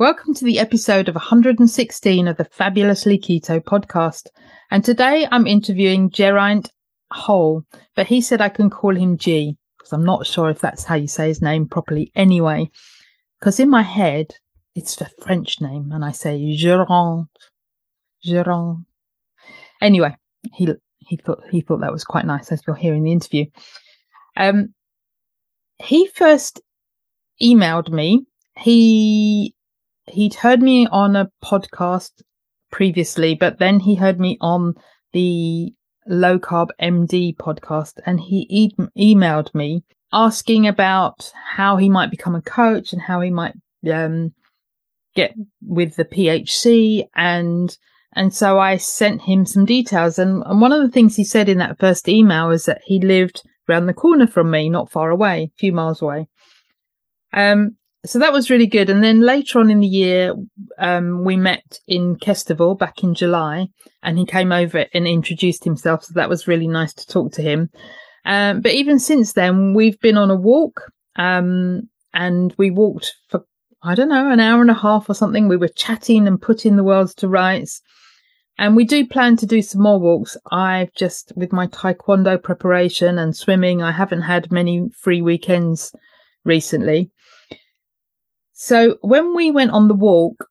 [0.00, 4.28] Welcome to the episode of 116 of the Fabulously Keto podcast.
[4.70, 6.70] And today I'm interviewing Geraint
[7.10, 7.64] Hole,
[7.96, 10.94] but he said I can call him G because I'm not sure if that's how
[10.94, 12.70] you say his name properly anyway.
[13.40, 14.36] Because in my head,
[14.76, 17.26] it's the French name and I say Geraint,
[18.22, 18.86] Geraint.
[19.82, 20.14] Anyway,
[20.54, 20.68] he,
[21.00, 23.46] he thought, he thought that was quite nice as you'll hear in the interview.
[24.36, 24.74] Um,
[25.82, 26.60] he first
[27.42, 28.26] emailed me.
[28.56, 29.56] He
[30.10, 32.10] he'd heard me on a podcast
[32.70, 34.74] previously, but then he heard me on
[35.12, 35.72] the
[36.06, 42.34] low carb MD podcast and he e- emailed me asking about how he might become
[42.34, 43.54] a coach and how he might
[43.92, 44.32] um,
[45.14, 47.76] get with the PHC and
[48.14, 51.48] and so I sent him some details and, and one of the things he said
[51.48, 55.10] in that first email is that he lived around the corner from me, not far
[55.10, 56.26] away, a few miles away.
[57.34, 57.76] Um,
[58.08, 58.88] so that was really good.
[58.90, 60.34] And then later on in the year,
[60.78, 63.68] um, we met in Kestival back in July,
[64.02, 66.04] and he came over and introduced himself.
[66.04, 67.70] So that was really nice to talk to him.
[68.24, 73.44] Um, but even since then, we've been on a walk, um, and we walked for
[73.82, 75.46] I don't know an hour and a half or something.
[75.46, 77.80] We were chatting and putting the world to rights.
[78.58, 80.36] And we do plan to do some more walks.
[80.50, 85.94] I've just, with my taekwondo preparation and swimming, I haven't had many free weekends
[86.44, 87.12] recently.
[88.60, 90.48] So when we went on the walk,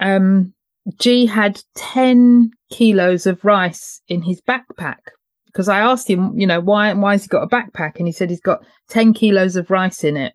[0.00, 0.54] um,
[0.98, 4.96] G had 10 kilos of rice in his backpack
[5.44, 7.96] because I asked him, you know, why, why has he got a backpack?
[7.98, 10.32] And he said he's got 10 kilos of rice in it.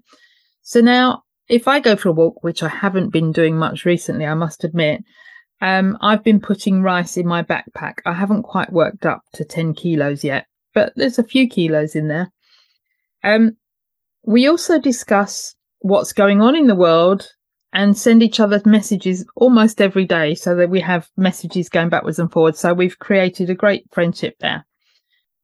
[0.62, 4.28] So now if I go for a walk, which I haven't been doing much recently,
[4.28, 5.02] I must admit,
[5.62, 7.96] um, I've been putting rice in my backpack.
[8.06, 12.08] I haven't quite worked up to 10 kilos yet, but there's a few kilos in
[12.08, 12.32] there.
[13.24, 13.58] Um,
[14.24, 15.56] we also discuss
[15.86, 17.30] what's going on in the world
[17.72, 22.18] and send each other messages almost every day so that we have messages going backwards
[22.18, 22.58] and forwards.
[22.58, 24.66] So we've created a great friendship there.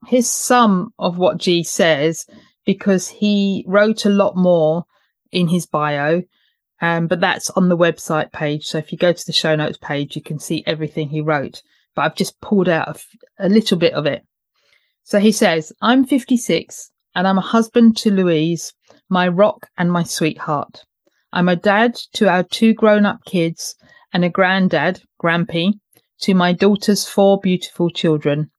[0.07, 2.25] Here's some of what G says
[2.65, 4.85] because he wrote a lot more
[5.31, 6.23] in his bio.
[6.81, 8.65] Um, but that's on the website page.
[8.65, 11.61] So if you go to the show notes page, you can see everything he wrote.
[11.93, 12.99] But I've just pulled out
[13.37, 14.25] a, a little bit of it.
[15.03, 18.73] So he says, I'm 56 and I'm a husband to Louise
[19.11, 20.85] my rock and my sweetheart.
[21.33, 23.75] I'm a dad to our two grown up kids
[24.13, 25.73] and a granddad, Grampy,
[26.21, 28.49] to my daughter's four beautiful children.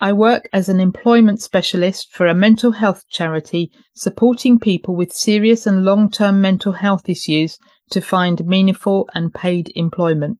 [0.00, 5.66] I work as an employment specialist for a mental health charity supporting people with serious
[5.66, 7.58] and long term mental health issues
[7.90, 10.38] to find meaningful and paid employment.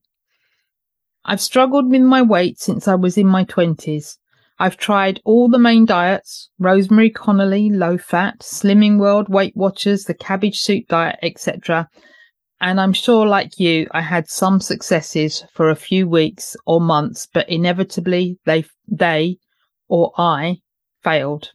[1.25, 4.17] I've struggled with my weight since I was in my 20s.
[4.61, 10.13] I've tried all the main diets, Rosemary Connolly, low fat, Slimming World, Weight Watchers, the
[10.13, 11.87] cabbage soup diet, etc.
[12.59, 17.25] And I'm sure like you, I had some successes for a few weeks or months,
[17.33, 19.37] but inevitably they, they
[19.87, 20.57] or I
[21.03, 21.51] failed.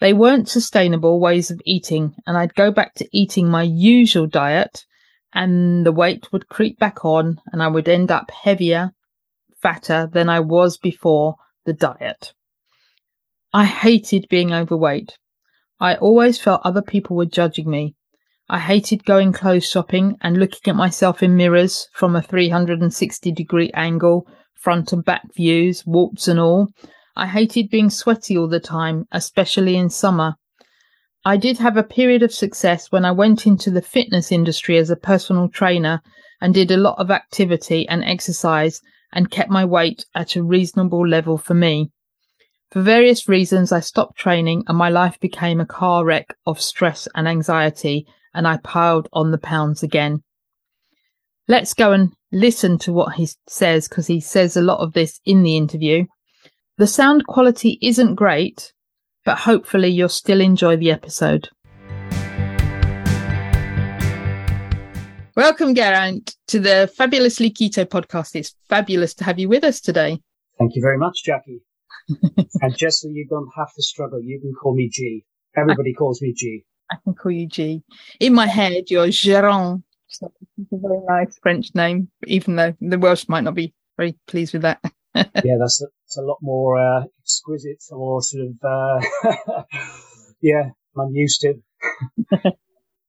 [0.00, 4.84] They weren't sustainable ways of eating and I'd go back to eating my usual diet
[5.32, 8.92] and the weight would creep back on and I would end up heavier,
[9.62, 11.36] fatter than I was before
[11.68, 12.32] the diet.
[13.52, 15.18] I hated being overweight.
[15.78, 17.94] I always felt other people were judging me.
[18.48, 23.70] I hated going clothes shopping and looking at myself in mirrors from a 360 degree
[23.74, 26.68] angle, front and back views, warts and all.
[27.14, 30.36] I hated being sweaty all the time, especially in summer.
[31.26, 34.88] I did have a period of success when I went into the fitness industry as
[34.88, 36.00] a personal trainer
[36.40, 38.80] and did a lot of activity and exercise
[39.12, 41.90] and kept my weight at a reasonable level for me.
[42.70, 47.08] For various reasons, I stopped training and my life became a car wreck of stress
[47.14, 50.22] and anxiety, and I piled on the pounds again.
[51.48, 55.18] let's go and listen to what he says because he says a lot of this
[55.24, 56.04] in the interview.
[56.76, 58.72] The sound quality isn't great,
[59.24, 61.48] but hopefully you'll still enjoy the episode.
[65.38, 68.34] Welcome, Geraint, to the Fabulously Keto podcast.
[68.34, 70.20] It's fabulous to have you with us today.
[70.58, 71.60] Thank you very much, Jackie.
[72.60, 75.24] and just so you don't have to struggle, you can call me G.
[75.56, 76.64] Everybody I, calls me G.
[76.90, 77.84] I can call you G.
[78.18, 79.84] In my head, you're Geraint.
[80.08, 84.18] So it's a very nice French name, even though the Welsh might not be very
[84.26, 84.80] pleased with that.
[85.14, 89.62] yeah, that's a, that's a lot more uh, exquisite or sort of, uh,
[90.40, 91.54] yeah, I'm used to.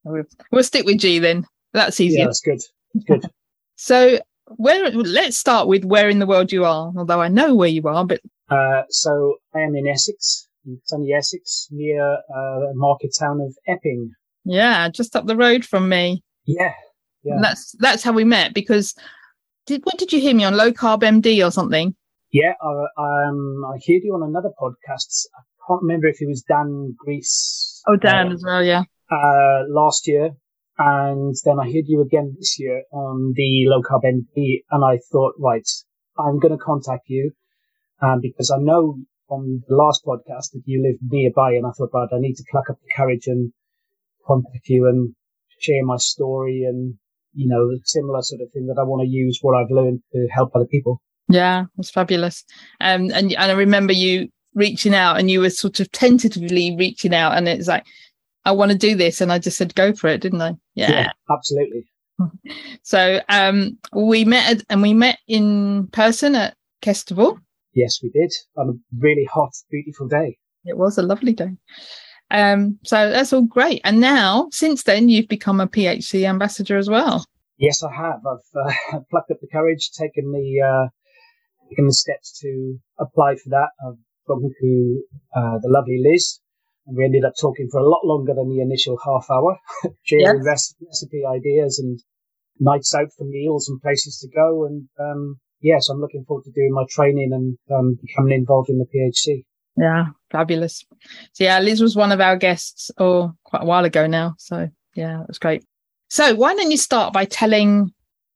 [0.04, 1.48] we'll stick with G then.
[1.74, 2.20] That's easy.
[2.20, 2.60] Yeah, that's good.
[3.08, 3.26] Good.
[3.76, 4.20] so,
[4.56, 4.90] where?
[4.92, 6.92] Let's start with where in the world you are.
[6.98, 11.14] Although I know where you are, but uh, so I am in Essex, in sunny
[11.14, 14.12] Essex, near uh, the market town of Epping.
[14.46, 16.24] Yeah, just up the road from me.
[16.46, 16.74] Yeah,
[17.24, 17.36] yeah.
[17.36, 18.96] And that's that's how we met because
[19.68, 21.96] did what did you hear me on low carb MD or something?
[22.32, 25.26] Yeah, uh, um, I heard you on another podcast.
[25.36, 27.82] I can't remember if it was Dan Grease.
[27.88, 28.84] Oh, Dan uh, as well, yeah.
[29.12, 30.32] Uh, last year,
[30.80, 34.98] and then I heard you again this year on the low carb MD, and I
[35.12, 35.68] thought, right,
[36.18, 37.34] I'm going to contact you
[38.02, 38.98] um, because I know
[39.28, 42.46] from the last podcast that you live nearby, and I thought, right, I need to
[42.50, 43.52] pluck up the courage and
[44.26, 45.14] contact you and
[45.60, 46.94] share my story and
[47.34, 50.02] you know the similar sort of thing that I want to use what I've learned
[50.14, 51.02] to help other people.
[51.28, 52.46] Yeah, it's fabulous.
[52.80, 57.14] Um, and and I remember you reaching out, and you were sort of tentatively reaching
[57.14, 57.86] out, and it's like
[58.46, 59.22] I want to do this.
[59.22, 60.56] And I just said, go for it, didn't I?
[60.76, 61.86] Yeah, yeah absolutely.
[62.84, 67.40] So um, we met at, and we met in person at Kestival.
[67.74, 70.38] Yes, we did on a really hot, beautiful day.
[70.66, 71.52] It was a lovely day.
[72.32, 73.82] Um, so that's all great.
[73.84, 77.26] And now, since then, you've become a PHC ambassador as well.
[77.58, 78.22] Yes, I have.
[78.26, 80.90] I've uh, plucked up the courage, taken the uh,
[81.70, 83.70] taken the steps to apply for that.
[83.86, 85.04] I've spoken to
[85.36, 86.40] uh, the lovely Liz,
[86.90, 89.58] and we ended up talking for a lot longer than the initial half hour,
[90.04, 90.74] sharing yes.
[90.82, 92.00] recipe ideas and
[92.60, 94.66] nights out for meals and places to go.
[94.66, 98.80] And um, yes, I'm looking forward to doing my training and um, becoming involved in
[98.80, 99.46] the PHC.
[99.78, 100.84] Yeah, fabulous.
[101.34, 104.36] So yeah, Liz was one of our guests, or oh, quite a while ago now.
[104.38, 105.64] So yeah, it was great.
[106.10, 107.94] So why don't you start by telling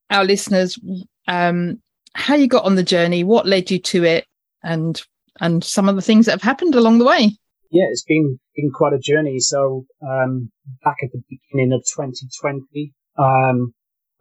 [0.10, 0.80] our listeners
[1.28, 1.82] um,
[2.14, 4.26] how you got on the journey, what led you to it,
[4.62, 5.02] and
[5.42, 7.36] and some of the things that have happened along the way
[7.74, 9.40] yeah, it's been been quite a journey.
[9.40, 10.52] So um,
[10.84, 13.74] back at the beginning of 2020, um,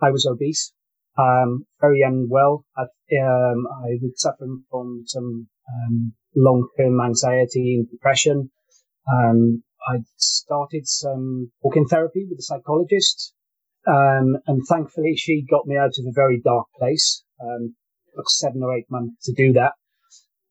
[0.02, 0.72] I was obese,
[1.19, 2.64] um, very unwell.
[2.76, 8.50] I, um, I was suffering from some um, long-term anxiety and depression.
[9.12, 13.34] Um, I started some walking therapy with a psychologist,
[13.84, 17.22] and thankfully she got me out of a very dark place.
[18.16, 19.72] took seven or eight months to do that.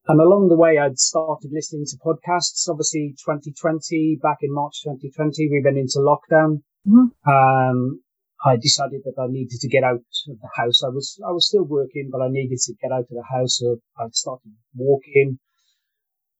[0.07, 2.67] And along the way, I'd started listening to podcasts.
[2.67, 6.63] Obviously, 2020, back in March 2020, we went into lockdown.
[6.87, 7.29] Mm-hmm.
[7.29, 8.01] Um,
[8.43, 10.81] I decided that I needed to get out of the house.
[10.83, 13.59] I was, I was still working, but I needed to get out of the house.
[13.59, 15.37] So I started walking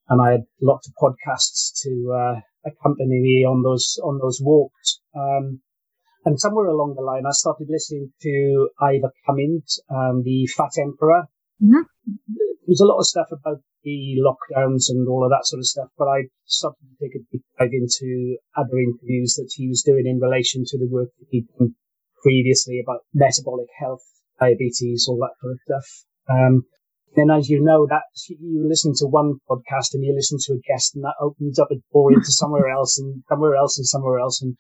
[0.10, 5.02] and I had lots of podcasts to, uh, accompany me on those, on those walks.
[5.16, 5.62] Um,
[6.25, 11.27] and somewhere along the line, I started listening to Ivor Cummins, um, the Fat Emperor.
[11.63, 11.86] Mm-hmm
[12.72, 15.89] there's a lot of stuff about the lockdowns and all of that sort of stuff,
[15.98, 20.06] but I started to take a deep dive into other interviews that he was doing
[20.06, 21.75] in relation to the work that he'd done
[22.24, 24.03] previously about metabolic health,
[24.39, 25.88] diabetes, all that sort of stuff.
[26.30, 26.63] Um,
[27.18, 30.63] then as you know, that you listen to one podcast and you listen to a
[30.72, 34.20] guest and that opens up a door into somewhere else and somewhere else and somewhere
[34.20, 34.41] else.
[34.41, 34.56] And,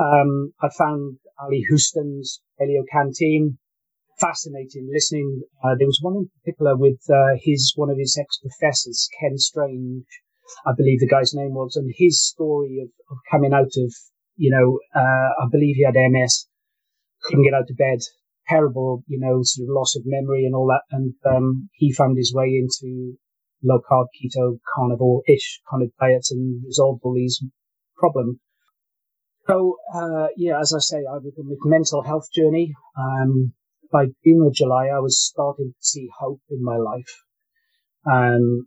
[0.00, 3.58] um, I found Ali Houston's Paleocanteen
[4.22, 5.42] fascinating listening.
[5.64, 9.36] Uh, there was one in particular with uh, his one of his ex professors, Ken
[9.36, 10.06] Strange,
[10.66, 13.94] I believe the guy's name was, and his story of, of coming out of,
[14.36, 16.46] you know, uh, I believe he had MS,
[17.22, 17.98] couldn't get out of bed,
[18.48, 22.16] terrible, you know, sort of loss of memory and all that, and um, he found
[22.16, 23.16] his way into
[23.62, 27.42] low carb, keto, carnivore ish kind of diets and resolved all these
[27.96, 28.38] problems.
[29.46, 32.74] So, uh, yeah, as I say, I was on this mental health journey.
[32.96, 33.54] Um,
[33.92, 37.22] by June or July, I was starting to see hope in my life.
[38.10, 38.66] Um,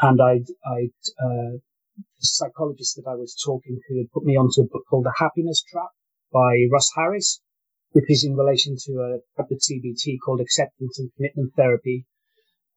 [0.00, 1.56] and I'd, I'd, uh,
[1.96, 5.14] the psychologist that I was talking to had put me onto a book called The
[5.16, 5.88] Happiness Trap
[6.32, 7.40] by Russ Harris,
[7.92, 12.06] which is in relation to a type of CBT called acceptance and commitment therapy.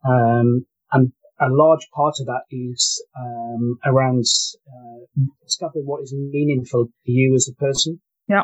[0.08, 4.24] Um, and a large part of that is um, around
[4.68, 8.00] uh, discovering what is meaningful to you as a person.
[8.28, 8.44] Yeah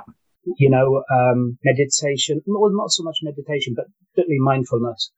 [0.57, 3.85] you know, um, meditation, well, not so much meditation, but
[4.15, 5.11] certainly mindfulness.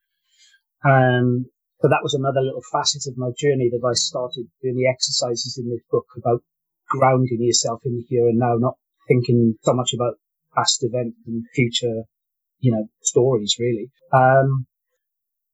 [0.86, 1.46] Um,
[1.81, 5.60] but that was another little facet of my journey that I started doing the exercises
[5.62, 6.41] in this book about
[6.89, 8.75] grounding yourself in the here and now, not
[9.07, 10.15] thinking so much about
[10.55, 12.03] past events and future,
[12.60, 13.91] you know, stories really.
[14.12, 14.65] Um,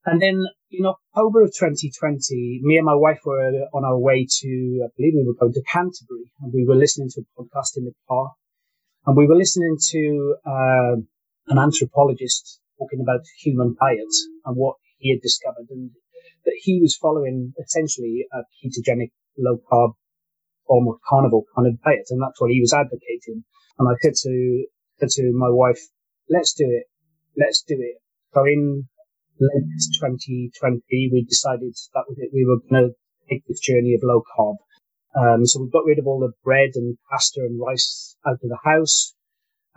[0.06, 4.80] and then in October of 2020, me and my wife were on our way to,
[4.84, 7.84] I believe we were going to Canterbury and we were listening to a podcast in
[7.84, 8.32] the car
[9.06, 10.96] and we were listening to, uh,
[11.48, 15.90] an anthropologist talking about human diet and what he had discovered and
[16.44, 19.92] that he was following essentially a ketogenic low carb
[20.66, 22.06] almost of carnivore kind of diet.
[22.10, 23.44] And that's what he was advocating.
[23.78, 24.64] And I said to,
[24.98, 25.80] said to my wife,
[26.30, 26.86] let's do it.
[27.36, 28.00] Let's do it.
[28.32, 28.88] So in
[29.40, 30.82] late 2020,
[31.12, 32.30] we decided that was it.
[32.32, 32.94] We were going to
[33.28, 34.56] take this journey of low carb.
[35.16, 38.48] Um, so we got rid of all the bread and pasta and rice out of
[38.48, 39.14] the house,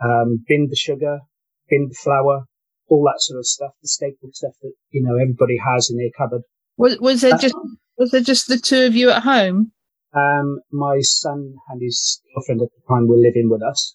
[0.02, 1.20] um, binned the sugar,
[1.68, 2.44] binned the flour,
[2.88, 6.10] all that sort of stuff, the staple stuff that, you know, everybody has in their
[6.16, 6.42] cupboard.
[6.76, 7.54] Was, was there uh, just,
[7.96, 9.72] was there just the two of you at home?
[10.14, 13.94] Um, my son and his girlfriend at the time were living with us.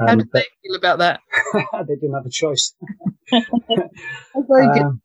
[0.00, 1.20] Um, How did they feel about that?
[1.86, 2.74] they didn't have a choice.
[4.34, 5.00] Um,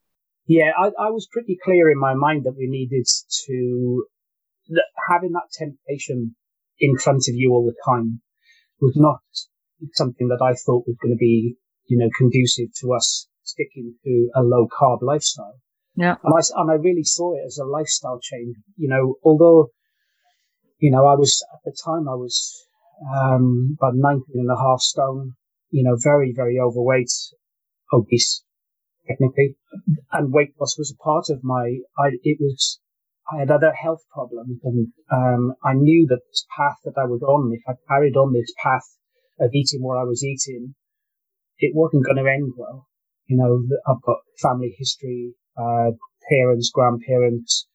[0.48, 3.06] yeah, I, I, was pretty clear in my mind that we needed
[3.46, 4.06] to
[4.70, 6.36] that having that temptation
[6.80, 8.22] in front of you all the time
[8.80, 9.22] was not
[9.94, 11.56] something that I thought was going to be,
[11.88, 15.60] you know, conducive to us sticking to a low carb lifestyle.
[15.96, 16.16] Yeah.
[16.24, 18.56] And I, and I really saw it as a lifestyle change.
[18.76, 19.72] You know, although,
[20.80, 22.68] you know, I was at the time I was,
[23.16, 25.34] um, about 19 and a half stone,
[25.70, 27.12] you know, very, very overweight,
[27.92, 28.44] obese,
[29.08, 29.56] technically.
[30.12, 32.80] And weight loss was a part of my, I, it was,
[33.32, 37.22] I had other health problems and, um, I knew that this path that I was
[37.22, 38.88] on, if I carried on this path
[39.40, 40.76] of eating what I was eating,
[41.60, 42.88] it wasn't going to end well.
[43.28, 45.92] You know, I've got family history, uh,
[46.30, 47.68] parents, grandparents,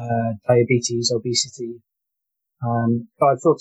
[0.00, 1.82] uh, diabetes, obesity.
[2.64, 3.60] Um, but I thought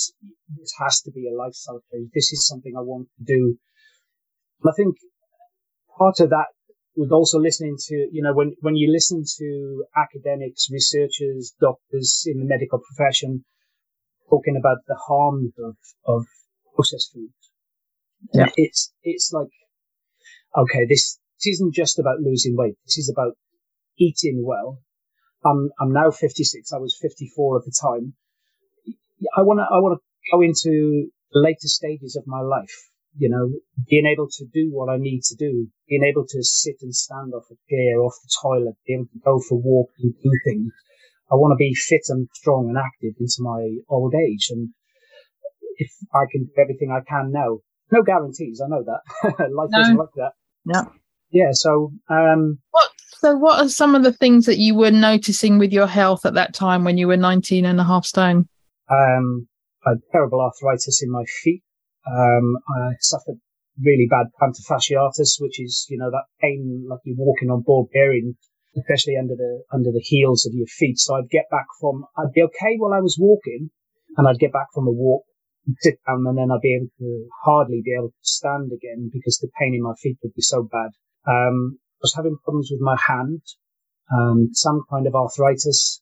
[0.58, 2.10] this has to be a lifestyle change.
[2.14, 3.58] This is something I want to do.
[4.62, 4.96] And I think
[5.98, 6.48] part of that
[6.98, 12.40] was also listening to, you know, when, when you listen to academics, researchers, doctors in
[12.40, 13.46] the medical profession
[14.30, 15.76] talking about the harms of,
[16.06, 16.26] of
[16.76, 17.34] processed foods.
[18.34, 18.50] Yeah.
[18.56, 19.54] It's, it's like,
[20.58, 22.76] okay, this, this isn't just about losing weight.
[22.86, 23.34] This is about
[24.00, 24.80] eating well.
[25.46, 26.74] I'm, I'm now 56.
[26.74, 28.14] I was 54 at the time.
[29.38, 32.90] I want to, I want to go into the later stages of my life.
[33.18, 33.52] You know,
[33.90, 37.34] being able to do what I need to do, being able to sit and stand
[37.34, 40.72] off a chair, off the toilet, being able to go for walks and do things.
[41.32, 44.48] I want to be fit and strong and active into my old age.
[44.50, 44.70] And
[45.78, 47.60] if I can do everything I can now,
[47.92, 48.62] no guarantees.
[48.64, 49.82] I know that life no.
[49.82, 50.32] isn't like that.
[50.66, 50.84] Yeah.
[51.32, 51.52] Yeah.
[51.52, 55.74] So, um, what, so what are some of the things that you were noticing with
[55.74, 58.48] your health at that time when you were 19 and a half stone?
[58.90, 59.48] Um,
[59.86, 61.64] I had terrible arthritis in my feet.
[62.08, 63.40] Um, I suffered
[63.82, 67.90] really bad plantar fasciitis, which is, you know, that pain like you're walking on ball
[67.94, 68.36] bearing,
[68.78, 70.98] especially under the, under the heels of your feet.
[70.98, 73.70] So I'd get back from, I'd be okay while I was walking
[74.16, 75.24] and I'd get back from a walk,
[75.80, 79.38] sit down and then I'd be able to hardly be able to stand again because
[79.38, 80.92] the pain in my feet would be so bad.
[81.28, 83.42] Um, I was having problems with my hand,
[84.12, 86.02] um, some kind of arthritis.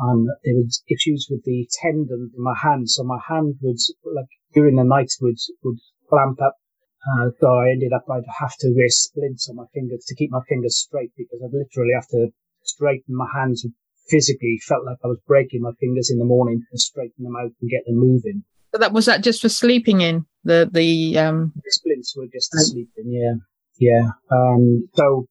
[0.00, 2.88] Um, there was issues with the tendon in my hand.
[2.88, 5.78] So my hand would, like, during the night would, would
[6.08, 6.56] clamp up.
[7.00, 10.30] Uh, so I ended up, I'd have to wear splints on my fingers to keep
[10.30, 12.28] my fingers straight because I'd literally have to
[12.62, 13.64] straighten my hands
[14.10, 17.52] physically felt like I was breaking my fingers in the morning to straighten them out
[17.60, 18.44] and get them moving.
[18.72, 22.52] So that was that just for sleeping in the the um the splints were just
[22.52, 23.34] to sleep in, yeah.
[23.78, 24.10] Yeah.
[24.30, 25.26] Um so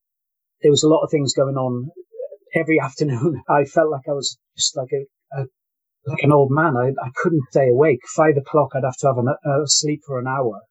[0.61, 1.89] there was a lot of things going on
[2.55, 3.41] every afternoon.
[3.49, 5.45] I felt like I was just like a, a
[6.05, 6.75] like an old man.
[6.77, 7.99] I, I couldn't stay awake.
[8.15, 10.61] Five o'clock, I'd have to have a, a sleep for an hour.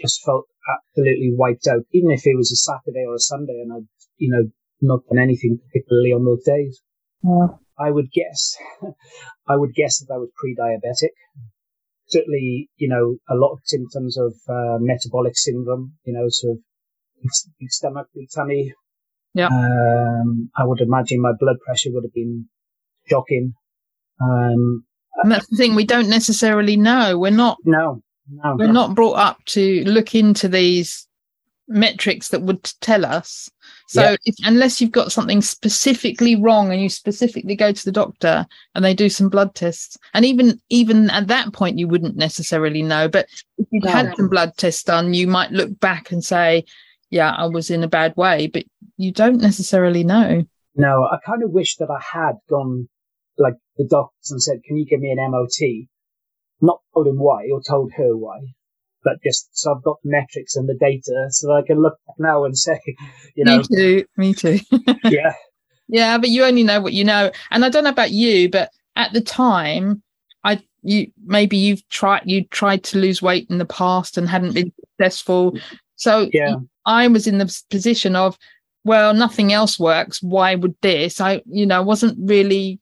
[0.00, 3.72] Just felt absolutely wiped out, even if it was a Saturday or a Sunday and
[3.72, 3.88] I'd,
[4.18, 4.50] you know,
[4.80, 6.80] not done anything particularly on those days.
[7.22, 7.56] Yeah.
[7.78, 8.56] I would guess,
[9.48, 11.10] I would guess that I was pre-diabetic.
[12.08, 16.58] Certainly, you know, a lot of symptoms of uh, metabolic syndrome, you know, sort of
[17.58, 18.74] big stomach, big tummy,
[19.34, 19.46] yeah.
[19.46, 22.46] Um, I would imagine my blood pressure would have been
[23.08, 23.54] shocking.
[24.20, 24.84] Um,
[25.22, 27.18] and that's the thing, we don't necessarily know.
[27.18, 31.06] We're not, no, no, we're not brought up to look into these
[31.68, 33.48] metrics that would tell us.
[33.86, 34.16] So Yeah.
[34.24, 38.84] if, unless you've got something specifically wrong and you specifically go to the doctor and
[38.84, 43.08] they do some blood tests, and even even at that point you wouldn't necessarily know.
[43.08, 43.26] But
[43.58, 43.90] if you'd No.
[43.90, 46.64] had some blood tests done, you might look back and say,
[47.10, 48.64] "Yeah, I was in a bad way," but
[48.96, 50.44] you don't necessarily know.
[50.76, 52.88] No, I kind of wish that I had gone
[53.38, 55.88] like the doctors and said, "Can you give me an MOT?"
[56.60, 58.40] Not told him why or told her why,
[59.02, 61.96] but just so I've got the metrics and the data so that I can look
[62.18, 62.78] now and say,
[63.34, 64.04] you know, Me too.
[64.16, 64.58] Me too.
[65.04, 65.32] yeah,
[65.88, 67.30] Yeah, but you only know what you know.
[67.50, 70.02] And I don't know about you, but at the time,
[70.44, 74.54] I you maybe you've tried you tried to lose weight in the past and hadn't
[74.54, 75.56] been successful.
[75.96, 76.56] So yeah,
[76.86, 78.38] I was in the position of,
[78.84, 80.22] well, nothing else works.
[80.22, 81.20] Why would this?
[81.20, 82.80] I, you know, wasn't really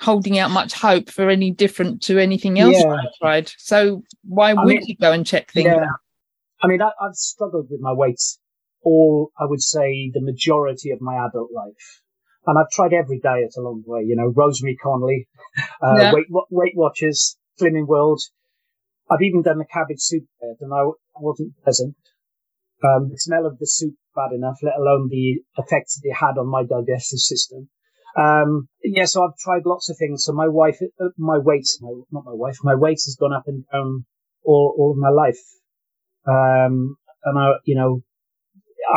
[0.00, 2.94] holding out much hope for any different to anything else Yeah.
[2.94, 3.52] I tried.
[3.58, 5.84] So why would mean, you go and check things yeah.
[5.84, 6.00] out?
[6.62, 8.20] I mean, I, I've struggled with my weight
[8.82, 12.02] all, I would say, the majority of my adult life.
[12.46, 15.28] And I've tried every diet along the way, you know, Rosemary Conley,
[15.82, 16.12] uh, Yeah.
[16.14, 18.20] Weight, Weight Watchers, Slimming World.
[19.10, 21.96] I've even done the cabbage soup diet and I wasn't pleasant.
[22.84, 26.38] Um, the smell of the soup bad enough, let alone the effects that it had
[26.38, 27.68] on my digestive system.
[28.18, 30.24] Um, yeah, so I've tried lots of things.
[30.24, 33.44] So my wife, uh, my weight, my, not my wife, my weight has gone up
[33.46, 34.04] and down
[34.44, 35.38] all, all of my life.
[36.26, 38.02] Um, and I, you know,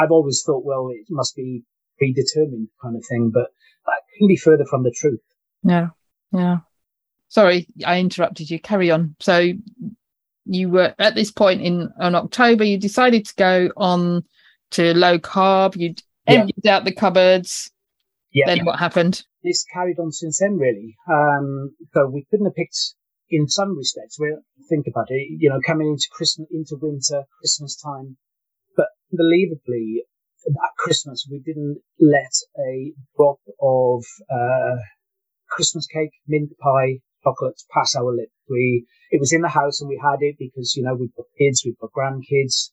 [0.01, 1.63] I've always thought, well, it must be
[1.97, 3.47] predetermined kind of thing, but
[3.85, 5.19] that can be further from the truth.
[5.63, 5.89] Yeah.
[6.31, 6.59] Yeah.
[7.27, 8.59] Sorry, I interrupted you.
[8.59, 9.15] Carry on.
[9.19, 9.51] So
[10.45, 14.23] you were at this point in on October, you decided to go on
[14.71, 16.41] to low carb, you'd Yeah.
[16.41, 17.71] emptied out the cupboards.
[18.31, 18.47] Yeah.
[18.47, 19.23] Then what happened?
[19.43, 20.95] This carried on since then, really.
[21.11, 22.77] Um, so we couldn't have picked,
[23.29, 24.35] in some respects, we
[24.69, 28.17] think about it, you know, coming into Christmas, into winter, Christmas time.
[28.75, 30.03] But unbelievably,
[30.47, 34.77] at Christmas, we didn't let a drop of, uh,
[35.49, 38.31] Christmas cake, mint pie, chocolates pass our lips.
[38.49, 41.25] We, it was in the house and we had it because, you know, we've got
[41.37, 42.69] kids, we've got grandkids,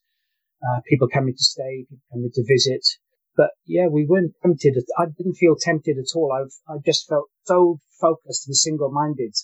[0.62, 2.86] uh, people coming to stay, people coming to visit.
[3.36, 4.74] But yeah, we weren't tempted.
[4.98, 6.32] I didn't feel tempted at all.
[6.32, 9.34] I've, I just felt so focused and single minded.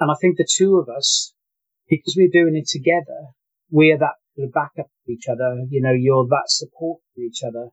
[0.00, 1.34] And I think the two of us,
[1.88, 3.32] because we're doing it together,
[3.70, 5.64] we're that sort of backup to each other.
[5.70, 7.68] You know, you're that support for each other.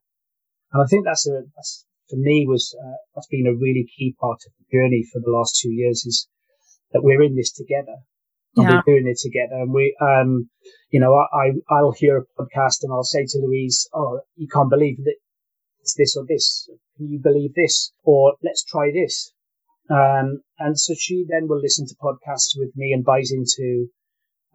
[0.73, 4.15] And I think that's a, that's, for me was, uh, that's been a really key
[4.19, 6.28] part of the journey for the last two years is
[6.91, 7.97] that we're in this together
[8.56, 8.82] and Yeah.
[8.86, 9.62] we're doing it together.
[9.62, 10.49] And we, um,
[10.91, 14.47] you know, I, I, I'll hear a podcast and I'll say to Louise, Oh, you
[14.47, 15.15] can't believe that
[15.84, 16.69] it's this or this.
[16.96, 17.91] Can you believe this?
[18.04, 19.34] Or let's try this.
[19.89, 23.88] Um, and so she then will listen to podcasts with me and buys into,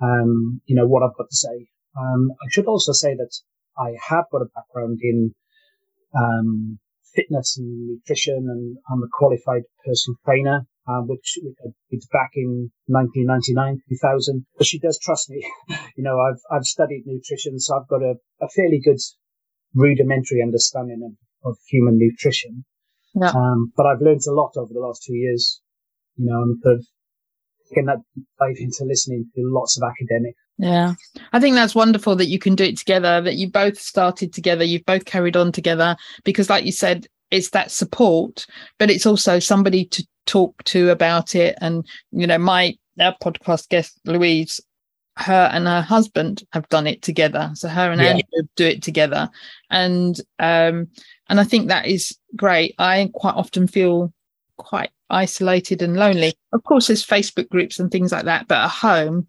[0.01, 1.69] um, you know, what I've got to say.
[2.01, 3.31] Um, I should also say that
[3.79, 5.35] I have got a background in,
[6.19, 6.79] um,
[7.15, 13.83] fitness and nutrition and I'm a qualified personal trainer, uh, which I back in 1999,
[13.89, 14.47] 2000.
[14.57, 15.45] But she does trust me.
[15.97, 18.99] you know, I've, I've studied nutrition, so I've got a, a fairly good
[19.75, 22.65] rudimentary understanding of, of human nutrition.
[23.15, 23.31] Yeah.
[23.31, 25.61] Um, but I've learned a lot over the last two years,
[26.17, 26.87] you know, and of
[27.69, 27.99] taken that
[28.39, 30.39] dive into listening to lots of academics.
[30.59, 30.95] Yeah.
[31.33, 34.65] I think that's wonderful that you can do it together, that you both started together,
[34.65, 38.47] you've both carried on together, because like you said, it's that support,
[38.79, 41.57] but it's also somebody to talk to about it.
[41.61, 44.61] And, you know, my our podcast guest, Louise,
[45.19, 47.51] her and her husband have done it together.
[47.55, 48.09] So her and Yeah.
[48.09, 49.31] Andrew do it together.
[49.71, 50.89] And um
[51.29, 52.75] and I think that is great.
[52.79, 54.13] I quite often feel
[54.57, 56.35] quite isolated and lonely.
[56.53, 59.27] Of course, there's Facebook groups and things like that, but at home,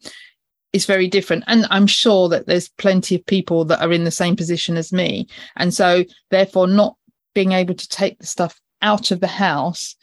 [0.72, 1.44] is very different.
[1.48, 4.94] And I'm sure that there's plenty of people that are in the same position as
[4.94, 5.28] me.
[5.56, 6.96] And so, therefore, not
[7.34, 9.96] being able to take the stuff out of the house,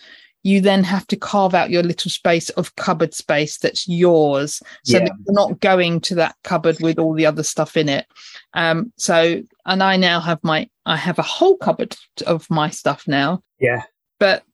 [0.47, 4.63] you then have to carve out your little space of cupboard space that's yours.
[4.85, 5.05] So Yeah.
[5.05, 8.07] that you're not going to that cupboard with all the other stuff in it.
[8.55, 13.09] Um, so, and I now have my, I have a whole cupboard of my stuff
[13.09, 13.83] now Yeah.
[14.21, 14.45] but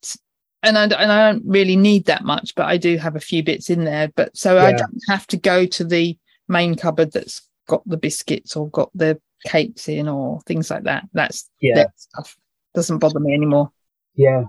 [0.65, 3.43] and I, and I don't really need that much, but I do have a few
[3.43, 4.09] bits in there.
[4.15, 6.17] But so I don't have to go to the
[6.49, 11.05] main cupboard that's got the biscuits or got the cakes in or things like that.
[11.13, 11.75] That's Yeah.
[11.75, 12.37] that stuff
[12.75, 13.73] doesn't bother me anymore.
[14.15, 14.45] Yeah.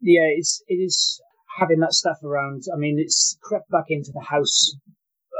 [0.00, 0.28] Yeah.
[0.36, 1.20] It's, it is
[1.58, 2.62] having that stuff around.
[2.72, 4.74] I mean, it's crept back into the house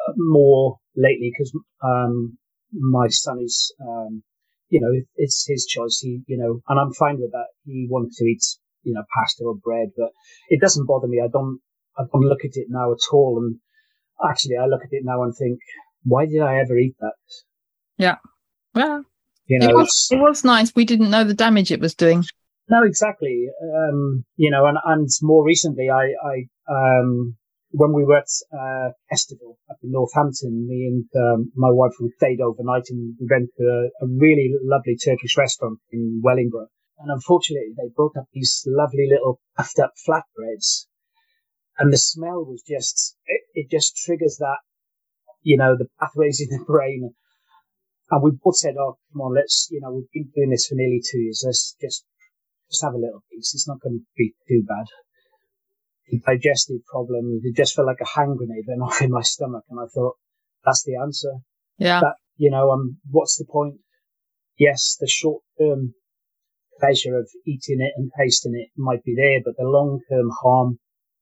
[0.08, 2.38] uh, more lately because, um,
[2.72, 4.22] my son is, um,
[4.68, 6.00] you know, it's his choice.
[6.02, 7.46] He, you know, and I'm fine with that.
[7.64, 8.44] He wants to eat,
[8.82, 10.10] you know, pasta or bread, but
[10.50, 11.22] it doesn't bother me.
[11.24, 11.60] I don't,
[11.96, 13.40] I don't look at it now at all.
[13.42, 13.56] And
[14.28, 15.60] actually, I look at it now and think,
[16.04, 17.14] why did I ever eat that?
[17.96, 18.16] Yeah.
[18.74, 19.04] Well,
[19.46, 20.74] You know, it was, it was nice.
[20.74, 22.24] We didn't know the damage it was doing.
[22.68, 23.48] No, exactly.
[23.62, 27.36] Um, you know, and, and more recently, I, I, um,
[27.70, 32.10] when we were at, uh, festival up in Northampton, me and, um, my wife, we
[32.16, 36.68] stayed overnight and we went to a, a really lovely Turkish restaurant in Wellingborough.
[36.98, 40.86] And unfortunately, they brought up these lovely little puffed up flatbreads
[41.78, 44.58] and the smell was just, it, it just triggers that,
[45.42, 47.14] you know, the pathways in the brain.
[48.10, 50.74] And we both said, oh, come on, let's, you know, we've been doing this for
[50.74, 51.42] nearly two years.
[51.46, 52.04] Let's just
[52.70, 53.54] just have a little piece.
[53.54, 54.86] It's not going to be too bad.
[56.08, 59.64] The digestive problems, it just felt like a hand grenade went off in my stomach.
[59.70, 60.16] And I thought,
[60.64, 61.32] that's the answer.
[61.78, 62.00] Yeah.
[62.00, 63.76] That, you know, um, what's the point?
[64.58, 65.94] Yes, the short term
[66.80, 70.78] pleasure of eating it and tasting it might be there, but the long term harm,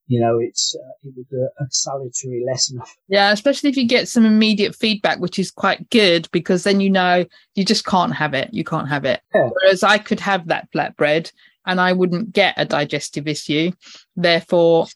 [0.08, 2.80] you know, it's, uh, it was a, a salutary lesson.
[3.08, 6.90] Yeah, especially if you get some immediate feedback, which is quite good because then you
[6.90, 8.48] know you just can't have it.
[8.52, 9.20] You can't have it.
[9.34, 9.48] Yeah.
[9.48, 11.32] Whereas I could have that flatbread
[11.66, 13.72] and I wouldn't get a digestive issue.
[14.14, 14.86] Therefore,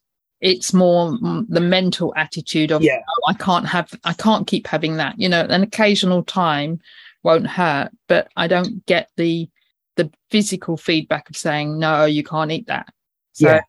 [0.40, 1.18] it's more
[1.48, 3.00] the mental attitude of Yeah.
[3.06, 5.18] "Oh, I can't have, I can't keep having that.
[5.18, 6.80] You know, an occasional time
[7.22, 9.48] won't hurt, but I don't get the
[9.96, 12.86] the physical feedback of saying no, you can't eat that.
[13.32, 13.60] So Yeah.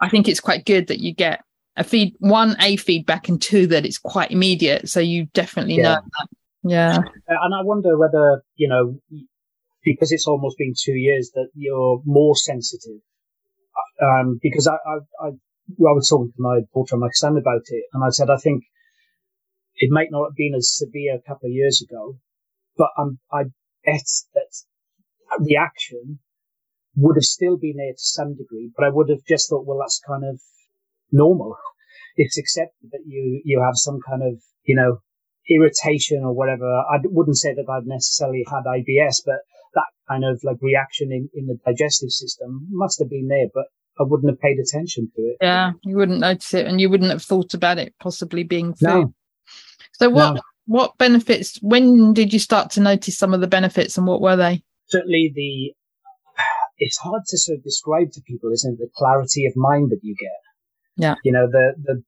[0.00, 1.42] I think it's quite good that you get
[1.76, 4.88] a feed one a feedback and two that it's quite immediate.
[4.88, 5.82] So you definitely Yeah.
[5.82, 6.28] know that.
[6.62, 7.02] Yeah.
[7.28, 8.98] And I wonder whether, you know,
[9.82, 13.00] because it's almost been two years that you're more sensitive.
[14.02, 17.62] Um, because I, I, I, I was talking to my daughter and my son about
[17.68, 18.64] it and I said, I think
[19.76, 22.18] it might not have been as severe a couple of years ago,
[22.76, 23.44] but I'm, I
[23.84, 24.52] bet that
[25.30, 26.18] that reaction
[26.96, 29.78] would have still been there to some degree, but I would have just thought, well,
[29.78, 30.40] that's kind of
[31.12, 31.56] normal.
[32.16, 34.98] It's accepted that you, you have some kind of, you know,
[35.48, 36.66] irritation or whatever.
[36.66, 39.36] I wouldn't say that I'd necessarily had IBS, but
[39.74, 43.64] that kind of like reaction in, in the digestive system must have been there, but
[43.98, 45.36] I wouldn't have paid attention to it.
[45.40, 45.72] Yeah.
[45.84, 48.86] You wouldn't notice it and you wouldn't have thought about it possibly being food.
[48.88, 49.14] No.
[49.92, 50.40] So what No.
[50.66, 54.36] what benefits when did you start to notice some of the benefits and what were
[54.36, 54.62] they?
[54.88, 55.74] Certainly the,
[56.80, 58.78] it's hard to sort of describe to people, isn't it?
[58.78, 60.30] The clarity of mind that you get.
[60.96, 61.14] Yeah.
[61.22, 62.02] You know, the, the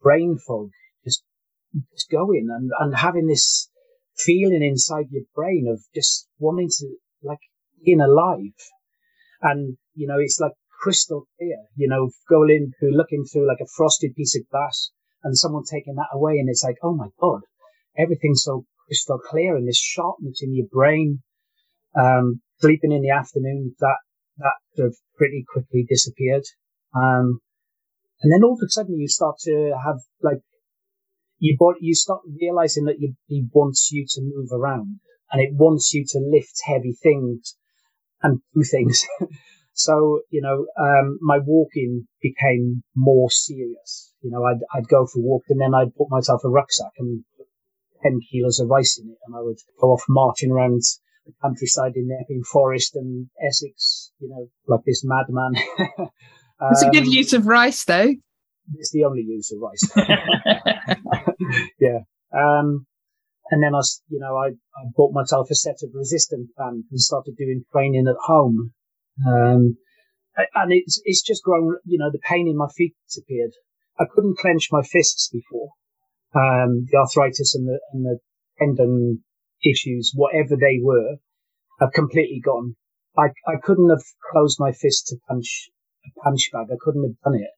[0.00, 0.70] brain fog,
[1.04, 1.24] just,
[1.92, 3.68] just going and, and having this
[4.16, 7.40] feeling inside your brain of just wanting to like
[7.84, 8.54] being alive.
[9.42, 13.70] And, you know, it's like crystal clear, you know, going through looking through like a
[13.76, 14.90] frosted piece of glass
[15.24, 17.40] and someone taking that away and it's like, oh my God,
[17.98, 21.22] everything's so crystal clear and this sharpness in your brain.
[21.98, 23.96] Um, sleeping in the afternoon, that,
[24.38, 26.44] that sort of pretty quickly disappeared.
[26.94, 27.40] Um,
[28.22, 30.40] and then all of a sudden you start to have like,
[31.38, 35.00] your body, you start realizing that your body wants you to move around
[35.32, 37.56] and it wants you to lift heavy things
[38.22, 39.04] and do things.
[39.72, 44.12] so, you know, um, my walking became more serious.
[44.22, 47.24] You know, I'd, I'd go for walks and then I'd put myself a rucksack and
[48.02, 50.82] 10 kilos of rice in it and I would go off marching around
[51.26, 55.54] the countryside in Epping Forest and Essex, you know, like this madman.
[56.70, 58.12] It's a good Um, use of rice though.
[58.74, 59.82] It's the only use of rice.
[61.80, 61.98] yeah.
[62.32, 62.86] Um,
[63.50, 67.00] and then I, you know, I, I bought myself a set of resistance bands and
[67.00, 68.72] started doing training at home.
[69.26, 69.76] Um,
[70.54, 73.50] and it's, it's just grown, you know, the pain in my feet disappeared.
[73.98, 75.70] I couldn't clench my fists before.
[76.34, 78.18] Um, the arthritis and the, and the
[78.58, 79.24] tendon
[79.64, 81.16] issues, whatever they were,
[81.80, 82.76] have completely gone.
[83.16, 85.70] I, I couldn't have closed my fist to punch
[86.06, 86.66] a punch bag.
[86.72, 87.50] I couldn't have done it.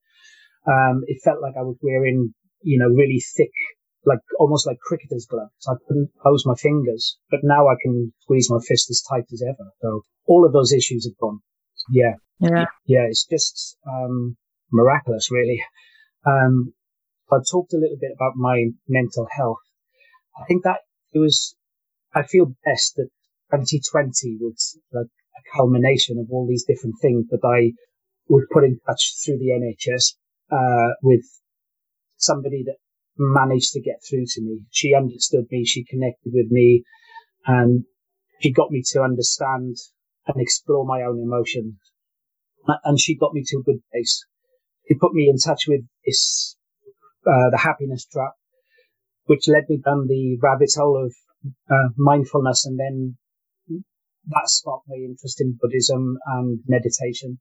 [0.66, 3.52] Um, it felt like I was wearing, you know, really thick,
[4.04, 5.52] like almost like cricketer's gloves.
[5.68, 9.42] I couldn't close my fingers, but now I can squeeze my fist as tight as
[9.42, 9.70] ever.
[9.80, 11.40] So all of those issues have gone.
[11.90, 12.14] Yeah.
[12.40, 12.64] Yeah.
[12.86, 13.06] Yeah.
[13.08, 14.36] It's just, um,
[14.72, 15.62] miraculous, really.
[16.26, 16.72] Um,
[17.30, 19.58] I talked a little bit about my mental health.
[20.40, 20.80] I think that
[21.12, 21.54] it was,
[22.14, 23.08] I feel best that
[23.50, 27.72] 2020 was like a culmination of all these different things that I
[28.28, 30.14] was put in touch through the NHS
[30.50, 31.24] uh, with
[32.16, 32.76] somebody that
[33.18, 34.60] managed to get through to me.
[34.70, 36.84] She understood me, she connected with me,
[37.46, 37.84] and
[38.40, 39.76] she got me to understand
[40.26, 41.74] and explore my own emotions.
[42.84, 44.24] And she got me to a good place.
[44.88, 46.56] She put me in touch with this,
[47.26, 48.32] uh, the happiness trap,
[49.26, 51.14] which led me down the rabbit hole of
[51.70, 53.16] uh, mindfulness and then
[54.26, 57.38] that sparked my interest in Buddhism and meditation.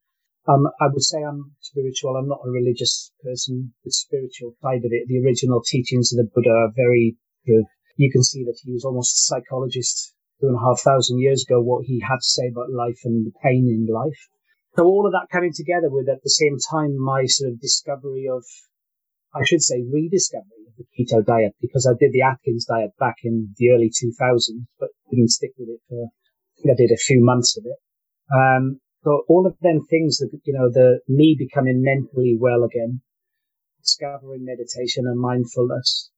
[0.48, 2.18] Um, I would say I'm spiritual.
[2.18, 3.74] I'm not a religious person.
[3.86, 8.24] The spiritual side of it, the original teachings of the Buddha are very you can
[8.24, 11.86] see that he was almost a psychologist two and a half thousand years ago what
[11.86, 14.30] he had to say about life and the pain in life.
[14.76, 18.28] So all of that coming together with at the same time my sort of discovery
[18.28, 18.44] of,
[19.36, 23.16] I should say rediscovery of the keto diet because I did the Atkins diet back
[23.24, 26.98] in the early 2000s, but didn't stick with it for, I think I did a
[26.98, 27.78] few months of it.
[28.34, 33.02] Um, so all of them things that, you know, the me becoming mentally well again,
[33.82, 36.10] discovering meditation and mindfulness,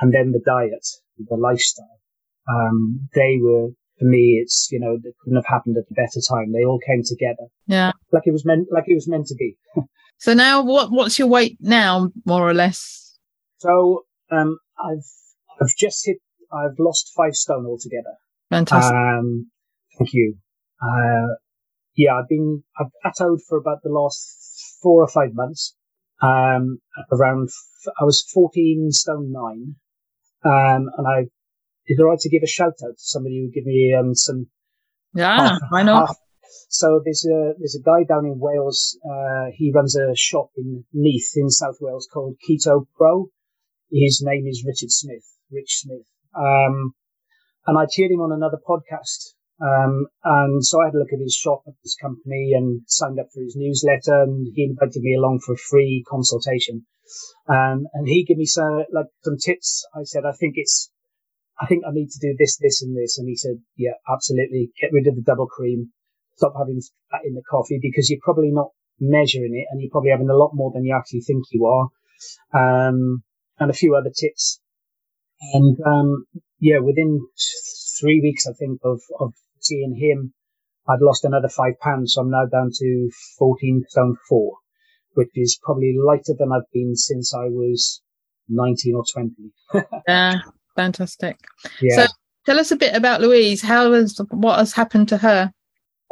[0.00, 0.86] and then the diet,
[1.18, 1.98] the lifestyle.
[2.48, 6.20] Um, they were, for me, it's, you know, it couldn't have happened at a better
[6.28, 6.52] time.
[6.52, 7.48] They all came together.
[7.66, 7.92] Yeah.
[8.12, 9.56] Like it was meant, like it was meant to be.
[10.18, 13.18] so now what, what's your weight now, more or less?
[13.58, 15.04] So, um, I've,
[15.60, 16.18] I've just hit,
[16.52, 18.16] I've lost five stone altogether.
[18.50, 18.94] Fantastic.
[18.94, 19.50] Um,
[19.98, 20.36] thank you.
[20.82, 21.34] Uh,
[21.96, 25.74] yeah, I've been, I've plateaued for about the last four or five months.
[26.22, 26.78] Um,
[27.12, 27.48] around,
[28.00, 29.76] I was 14 stone nine.
[30.44, 31.20] Um, and I,
[31.86, 34.46] is it right to give a shout out to somebody who give me, um, some,
[35.14, 36.16] yeah, why not?
[36.68, 40.84] So there's a, there's a guy down in Wales, uh, he runs a shop in
[40.92, 43.28] Neath in South Wales called Keto Pro.
[43.90, 46.06] His name is Richard Smith, Rich Smith.
[46.36, 46.94] Um,
[47.66, 51.20] and I cheered him on another podcast um, and so I had a look at
[51.20, 55.14] his shop at his company and signed up for his newsletter and he invited me
[55.14, 56.86] along for a free consultation.
[57.48, 59.86] Um, and he gave me some, like some tips.
[59.94, 60.90] I said, I think it's,
[61.60, 63.16] I think I need to do this, this and this.
[63.18, 64.72] And he said, yeah, absolutely.
[64.80, 65.92] Get rid of the double cream.
[66.36, 66.80] Stop having
[67.12, 68.68] that in the coffee because you're probably not
[69.00, 71.88] measuring it and you're probably having a lot more than you actually think you are.
[72.52, 73.22] Um,
[73.58, 74.60] and a few other tips.
[75.52, 76.26] And, um,
[76.58, 77.20] yeah, within
[78.00, 80.32] three weeks, I think of, of seeing him,
[80.88, 82.14] I'd lost another five pounds.
[82.14, 84.56] So I'm now down to 14 stone four,
[85.14, 88.02] which is probably lighter than I've been since I was
[88.48, 89.86] 19 or 20.
[90.08, 90.34] yeah,
[90.76, 91.38] fantastic.
[91.80, 92.06] Yeah.
[92.06, 92.12] So
[92.46, 93.62] tell us a bit about Louise.
[93.62, 95.52] How has, what has happened to her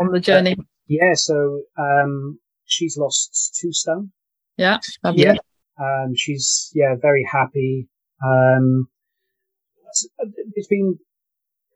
[0.07, 0.57] on the journey?
[0.59, 1.15] Uh, yeah.
[1.15, 4.13] So, um, she's lost two stone.
[4.57, 4.79] Yeah.
[5.15, 5.35] Yeah.
[5.81, 7.89] Um, she's, yeah, very happy.
[8.25, 8.89] Um,
[10.55, 10.99] it's been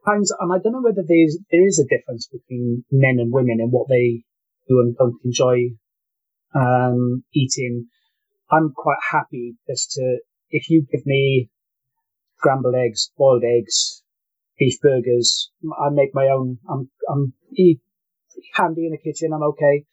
[0.07, 3.59] times, and I don't know whether there's there is a difference between men and women
[3.61, 4.23] and what they
[4.69, 5.71] do and don't enjoy
[6.55, 7.87] um, eating.
[8.51, 10.19] I'm quite happy just to
[10.51, 11.51] if you give me
[12.39, 14.03] scrambled eggs, boiled eggs,
[14.59, 16.59] beef burgers, I make my own.
[16.71, 17.81] I'm I'm eat
[18.55, 19.33] handy in the kitchen.
[19.33, 19.85] I'm okay.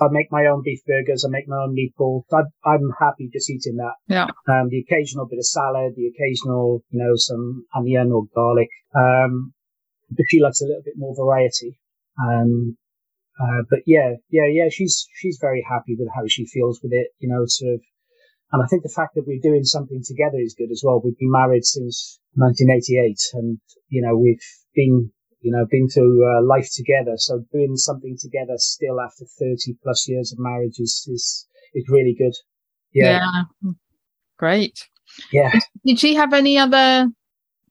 [0.00, 1.24] I make my own beef burgers.
[1.24, 2.22] I make my own meatballs.
[2.32, 3.94] I, am happy just eating that.
[4.08, 4.28] Yeah.
[4.48, 8.70] Um, the occasional bit of salad, the occasional, you know, some onion or garlic.
[8.96, 9.52] Um,
[10.10, 11.78] but she likes a little bit more variety.
[12.18, 12.76] Um,
[13.40, 17.08] uh, but yeah, yeah, yeah, she's, she's very happy with how she feels with it,
[17.18, 17.80] you know, sort of.
[18.52, 21.00] And I think the fact that we're doing something together is good as well.
[21.02, 24.42] We've been married since 1988 and, you know, we've
[24.74, 27.14] been you know, been through uh, life together.
[27.16, 32.14] So doing something together still after 30 plus years of marriage is, is, is really
[32.16, 32.34] good.
[32.92, 33.20] Yeah.
[33.62, 33.70] yeah.
[34.38, 34.88] Great.
[35.32, 35.52] Yeah.
[35.84, 37.08] Did she have any other,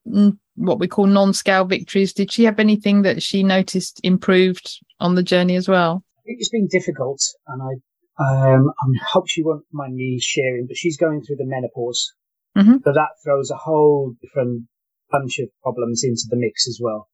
[0.08, 2.14] mm, what we call non-scale victories?
[2.14, 6.04] Did she have anything that she noticed improved on the journey as well?
[6.26, 10.98] It's been difficult and I, um, I hope she won't mind me sharing, but she's
[10.98, 12.14] going through the menopause.
[12.58, 12.78] Mm-hmm.
[12.84, 14.64] So that throws a whole different
[15.12, 17.09] bunch of problems into the mix as well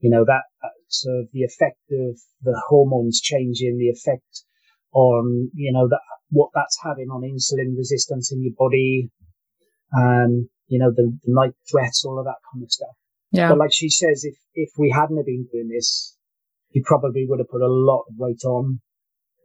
[0.00, 4.44] you know, that, that sort of the effect of the hormones changing, the effect
[4.92, 9.10] on, you know, that, what that's having on insulin resistance in your body,
[9.96, 12.94] um, you know, the, the night sweats, all of that kind of stuff.
[13.32, 13.48] Yeah.
[13.48, 16.16] But like she says, if, if we hadn't have been doing this,
[16.70, 18.80] he probably would have put a lot of weight on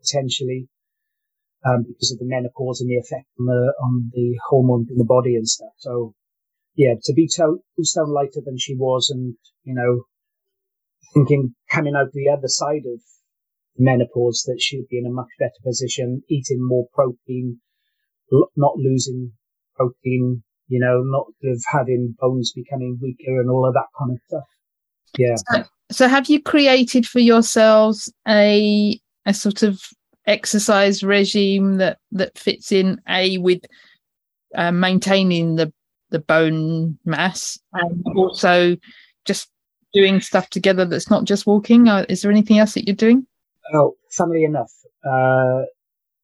[0.01, 0.67] potentially,
[1.65, 5.05] um, because of the menopause and the effect on the, on the hormones in the
[5.05, 5.71] body and stuff.
[5.77, 6.13] So
[6.75, 10.03] yeah, to be two stone lighter than she was and, you know,
[11.13, 13.01] thinking coming out the other side of
[13.77, 17.59] menopause that she'd be in a much better position, eating more protein,
[18.55, 19.31] not losing
[19.75, 24.11] protein, you know, not sort of having bones becoming weaker and all of that kind
[24.11, 24.43] of stuff.
[25.17, 25.35] Yeah.
[25.35, 29.81] So, so have you created for yourselves a a sort of
[30.25, 33.61] exercise regime that that fits in a with
[34.55, 35.71] uh, maintaining the
[36.09, 38.77] the bone mass and also
[39.25, 39.49] just
[39.93, 41.87] doing stuff together that's not just walking?
[41.87, 43.25] Uh, is there anything else that you're doing?
[43.73, 44.71] Oh, funnily enough,
[45.05, 45.63] uh,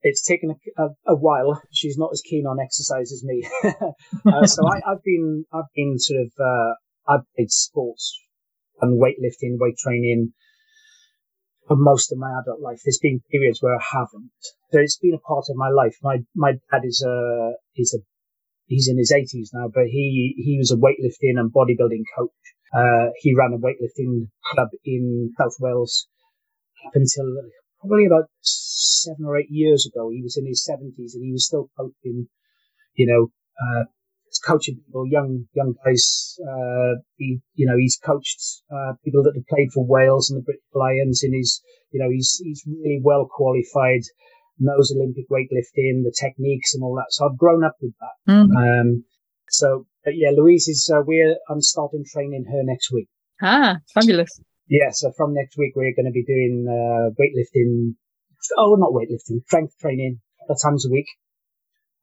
[0.01, 1.62] it's taken a, a, a, while.
[1.71, 3.47] She's not as keen on exercise as me.
[3.63, 6.73] uh, so I, have been, I've been sort of, uh,
[7.08, 8.17] I've played sports
[8.82, 10.34] and weightlifting, weight training
[11.67, 12.79] for most of my adult life.
[12.84, 14.32] There's been periods where I haven't.
[14.71, 15.97] So it's been a part of my life.
[16.01, 18.03] My, my dad is a, is a,
[18.67, 22.32] he's in his eighties now, but he, he was a weightlifting and bodybuilding coach
[22.73, 26.08] Uh, he ran a weightlifting club in South Wales
[26.86, 27.25] up until
[27.79, 30.10] probably about seven or eight years ago.
[30.10, 32.27] He was in his seventies and he was still coaching,
[32.95, 33.27] you know,
[33.60, 33.86] uh,
[34.45, 36.38] coaching people, young young guys.
[36.41, 38.39] Uh, he, you know, he's coached
[38.71, 41.23] uh, people that have played for Wales and the British Lions.
[41.23, 44.01] In his, you know, he's he's really well qualified,
[44.60, 47.08] knows Olympic weightlifting, the techniques and all that.
[47.10, 48.32] So I've grown up with that.
[48.32, 48.55] Mm.
[48.55, 49.05] Um,
[49.49, 53.07] so yeah, Louise is uh, we're I'm starting training her next week.
[53.41, 54.29] Ah, fabulous.
[54.67, 57.95] Yeah, so from next week we're going to be doing uh, weightlifting.
[58.57, 61.07] Oh, not weightlifting, strength training a couple of times a week.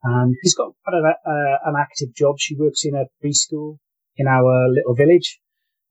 [0.05, 2.37] Um, she's got quite an, uh, an active job.
[2.39, 3.79] She works in a preschool
[4.17, 5.41] in our little village.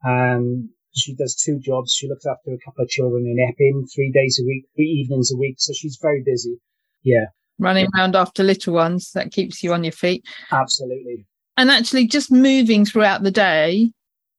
[0.05, 1.93] Um, she does two jobs.
[1.93, 5.31] She looks after a couple of children in Epping three days a week, three evenings
[5.31, 5.55] a week.
[5.57, 6.57] So she's very busy.
[7.03, 7.25] Yeah.
[7.59, 10.25] Running around after little ones, that keeps you on your feet.
[10.51, 11.25] Absolutely.
[11.57, 13.91] And actually just moving throughout the day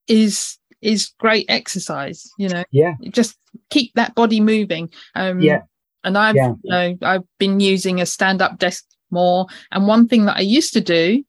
[0.08, 2.62] is is great exercise, you know.
[2.70, 2.94] Yeah.
[3.10, 3.36] Just
[3.70, 4.90] keep that body moving.
[5.14, 5.62] Um Yeah.
[6.04, 6.52] and I've Yeah.
[6.62, 9.46] you know, I've been using a stand up desk more.
[9.72, 11.24] And one thing that I used to do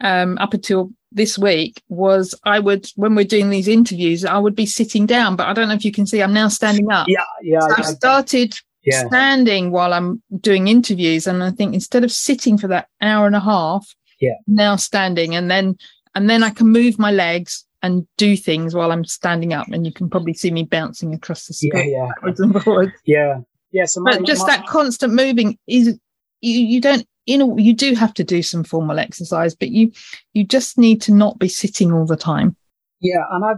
[0.00, 4.56] um up until this week was I would when we're doing these interviews, I would
[4.56, 7.06] be sitting down, but I don't know if you can see I'm now standing up.
[7.08, 7.24] Yeah.
[7.42, 7.60] Yeah.
[7.60, 9.06] So I- I've started yeah.
[9.06, 13.36] standing while I'm doing interviews, and I think instead of sitting for that hour and
[13.36, 13.86] a half,
[14.20, 14.34] Yeah.
[14.46, 15.76] now standing, and then
[16.14, 19.84] and then I can move my legs and do things while I'm standing up, and
[19.86, 21.70] you can probably see me bouncing across the Yeah.
[21.70, 22.06] screen Yeah.
[22.08, 22.92] backwards and forwards.
[23.04, 23.40] Yeah.
[23.72, 23.84] Yeah.
[23.84, 25.98] So my, But just my- that constant moving is
[26.40, 29.92] you you don't you know you do have to do some formal exercise, but you
[30.32, 32.56] you just need to not be sitting all the time.
[33.00, 33.56] Yeah, and I've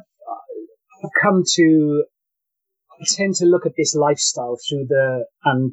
[1.05, 2.05] I've come to
[3.01, 5.73] I tend to look at this lifestyle through the and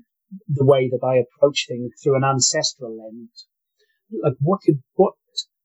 [0.50, 3.48] the way that I approach things through an ancestral lens.
[4.12, 5.14] Like what did what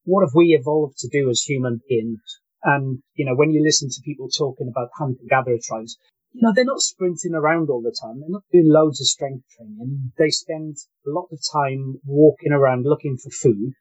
[0.05, 2.21] what have we evolved to do as human beings?
[2.63, 5.97] And you know, when you listen to people talking about hunter gatherer tribes,
[6.33, 8.21] you know, they're not sprinting around all the time.
[8.21, 10.13] They're not doing loads of strength training.
[10.19, 10.77] They spend
[11.07, 13.73] a lot of time walking around looking for food.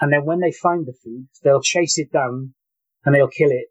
[0.00, 2.54] And then when they find the food, they'll chase it down
[3.04, 3.66] and they'll kill it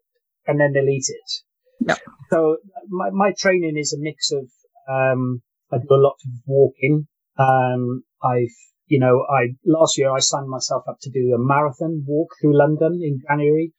[0.46, 1.88] and then they'll eat it.
[1.88, 1.98] Yep.
[2.30, 2.56] So
[2.88, 4.48] my, my training is a mix of,
[4.88, 7.08] um, I do a lot of walking.
[7.36, 8.56] Um, I've,
[8.86, 12.58] you know, I, last year I signed myself up to do a marathon walk through
[12.58, 13.72] London in January.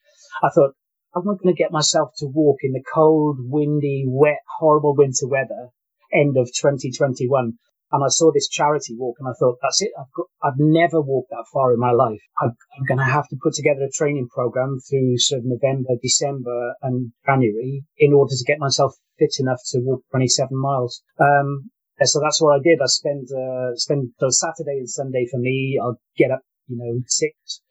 [0.44, 0.74] I thought,
[1.16, 5.28] I'm not going to get myself to walk in the cold, windy, wet, horrible winter
[5.28, 5.70] weather
[6.14, 7.54] end of 2021.
[7.92, 9.92] And I saw this charity walk and I thought, that's it.
[9.98, 12.20] I've got, I've never walked that far in my life.
[12.42, 15.94] I'm, I'm going to have to put together a training program through sort of November,
[16.02, 21.04] December and January in order to get myself fit enough to walk 27 miles.
[21.20, 22.80] Um, and so that's what I did.
[22.82, 25.80] I spend, uh, spend the Saturday and Sunday for me.
[25.82, 27.62] I'll get up, you know, six,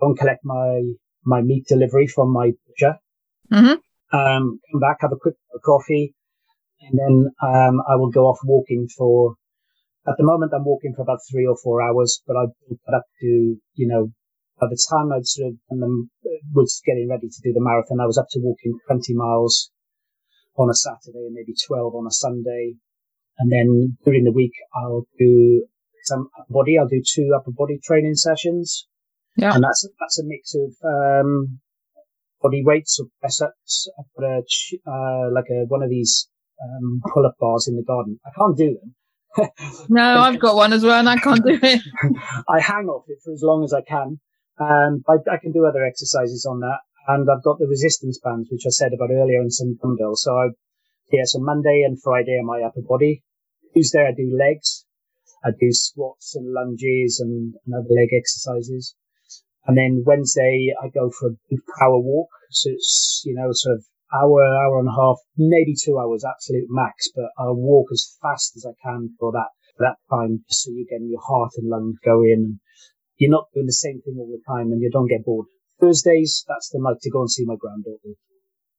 [0.00, 0.82] go and collect my,
[1.24, 2.98] my meat delivery from my butcher.
[3.50, 3.80] Mhm.
[4.12, 6.14] Um, come back, have a quick cup of coffee,
[6.80, 9.36] and then um, I will go off walking for.
[10.06, 12.96] At the moment, I'm walking for about three or four hours, but I built that
[12.96, 13.26] up to,
[13.74, 14.10] you know,
[14.58, 16.10] by the time I'd sort of done them,
[16.52, 19.70] was getting ready to do the marathon, I was up to walking 20 miles
[20.56, 22.74] on a Saturday and maybe 12 on a Sunday.
[23.40, 25.66] And then during the week, I'll do
[26.04, 26.78] some upper body.
[26.78, 28.86] I'll do two upper body training sessions.
[29.36, 29.54] Yeah.
[29.54, 31.60] And that's, that's a mix of, um,
[32.42, 33.88] body weights or press ups.
[33.98, 34.42] I've got a,
[34.86, 36.28] uh, like a, one of these,
[36.62, 38.20] um, pull up bars in the garden.
[38.24, 38.94] I can't do them.
[39.88, 41.80] No, I've got one as well, and I can't do it.
[42.48, 44.18] I hang off it for as long as I can.
[44.58, 46.78] Um, I, I can do other exercises on that.
[47.08, 50.22] And I've got the resistance bands, which I said about earlier, and some dumbbells.
[50.22, 50.48] So I,
[51.12, 53.22] yeah, so Monday and Friday are my upper body.
[53.74, 54.84] Tuesday I do legs.
[55.44, 58.94] I do squats and lunges and, and other leg exercises.
[59.66, 62.28] And then Wednesday I go for a good power walk.
[62.50, 66.66] So it's, you know, sort of hour, hour and a half, maybe two hours, absolute
[66.68, 70.70] max, but I'll walk as fast as I can for that, for that time, so
[70.72, 72.60] you're getting your heart and lungs going.
[73.18, 75.46] You're not doing the same thing all the time and you don't get bored.
[75.80, 78.16] Thursdays, that's the night to go and see my granddaughter.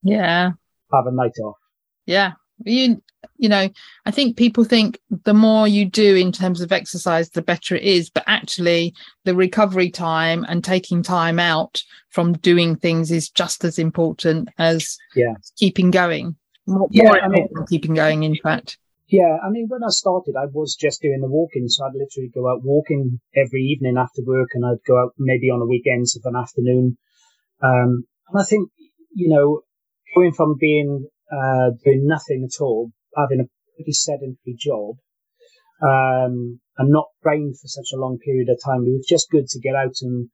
[0.03, 0.51] Yeah.
[0.91, 1.57] Have a night off.
[2.05, 2.33] Yeah.
[2.65, 3.01] You,
[3.37, 3.69] you know,
[4.05, 7.83] I think people think the more you do in terms of exercise, the better it
[7.83, 8.09] is.
[8.09, 8.93] But actually,
[9.25, 14.97] the recovery time and taking time out from doing things is just as important as
[15.15, 15.35] Yeah.
[15.57, 16.35] keeping going.
[16.67, 18.77] More, Yeah, more I mean- keeping going, in fact.
[19.07, 21.67] Yeah, I mean, when I started, I was just doing the walking.
[21.67, 25.49] So I'd literally go out walking every evening after work and I'd go out maybe
[25.49, 26.97] on the weekends of an afternoon.
[27.61, 28.69] Um, and I think,
[29.13, 29.61] you know,
[30.15, 34.95] going from being, uh, doing nothing at all, having a pretty sedentary job,
[35.81, 39.47] um, and not trained for such a long period of time, it was just good
[39.47, 40.29] to get out and,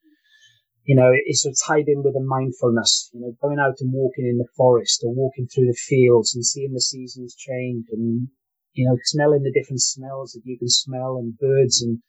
[0.83, 3.93] you know, it's sort of tied in with the mindfulness, you know, going out and
[3.93, 8.27] walking in the forest or walking through the fields and seeing the seasons change and,
[8.73, 11.99] you know, smelling the different smells that you can smell and birds and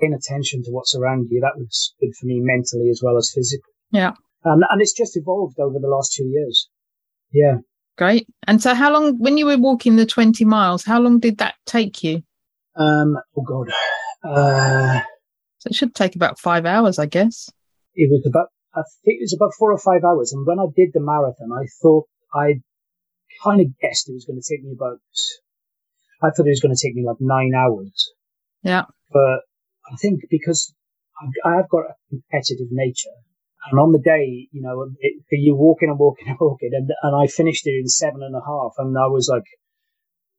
[0.00, 1.40] paying attention to what's around you.
[1.40, 3.72] That was good for me mentally as well as physically.
[3.90, 4.12] Yeah.
[4.44, 6.68] And, and it's just evolved over the last two years.
[7.32, 7.58] Yeah.
[7.98, 8.26] Great.
[8.46, 11.54] And so how long, when you were walking the 20 miles, how long did that
[11.66, 12.22] take you?
[12.76, 13.68] Um, oh God.
[14.24, 15.00] Uh,
[15.58, 17.50] so it should take about five hours, I guess.
[17.94, 20.32] It was about, I think it was about four or five hours.
[20.32, 22.62] And when I did the marathon, I thought I
[23.44, 25.00] kind of guessed it was going to take me about,
[26.22, 28.12] I thought it was going to take me like nine hours.
[28.62, 28.84] Yeah.
[29.12, 29.42] But
[29.90, 30.74] I think because
[31.44, 33.10] I've got a competitive nature,
[33.70, 37.16] and on the day, you know, it, you're walking and walking and walking, and, and
[37.16, 39.44] I finished it in seven and a half, and I was like,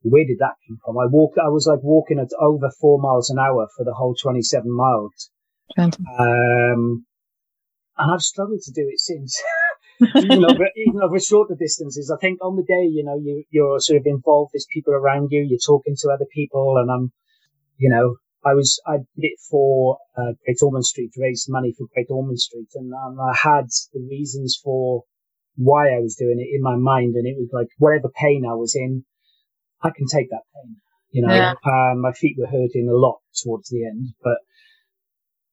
[0.02, 0.98] where did that come from?
[0.98, 4.16] I walked, I was like walking at over four miles an hour for the whole
[4.22, 5.30] 27 miles.
[6.20, 7.06] Um,
[7.98, 9.42] and I've struggled to do it since.
[10.16, 12.12] even over even over shorter distances.
[12.14, 14.52] I think on the day, you know, you you're sort of involved.
[14.54, 15.46] There's people around you.
[15.48, 17.12] You're talking to other people, and I'm,
[17.78, 18.16] you know,
[18.46, 22.08] I was I did it for uh, Great Ormond Street to raise money for Great
[22.10, 25.04] Ormond Street, and, and I had the reasons for
[25.56, 28.56] why I was doing it in my mind, and it was like whatever pain I
[28.56, 29.06] was in,
[29.82, 30.78] I can take that pain.
[31.12, 31.54] You know, yeah.
[31.66, 34.38] um, my feet were hurting a lot towards the end, but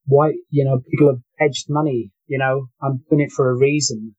[0.06, 0.32] why?
[0.48, 2.10] You know, people have edged money.
[2.26, 4.16] You know, I'm doing it for a reason.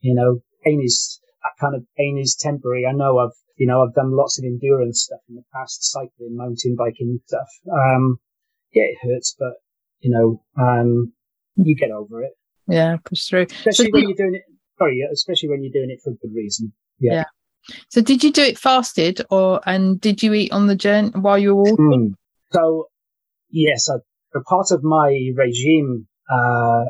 [0.00, 2.86] You know, pain is that kind of pain is temporary.
[2.86, 6.36] I know I've you know, I've done lots of endurance stuff in the past, cycling,
[6.36, 7.48] mountain biking stuff.
[7.70, 8.18] Um,
[8.72, 9.54] yeah, it hurts, but
[10.00, 11.12] you know, um,
[11.56, 12.32] you get over it.
[12.66, 13.46] Yeah, push through.
[13.50, 14.42] Especially so when you're doing it.
[14.78, 16.72] Sorry, especially when you're doing it for a good reason.
[16.98, 17.12] Yeah.
[17.12, 17.24] yeah.
[17.88, 21.38] So, did you do it fasted, or and did you eat on the journey while
[21.38, 22.10] you were walking?
[22.10, 22.14] Mm.
[22.50, 22.88] So,
[23.50, 23.96] yes, I,
[24.36, 26.06] a part of my regime.
[26.30, 26.84] Uh,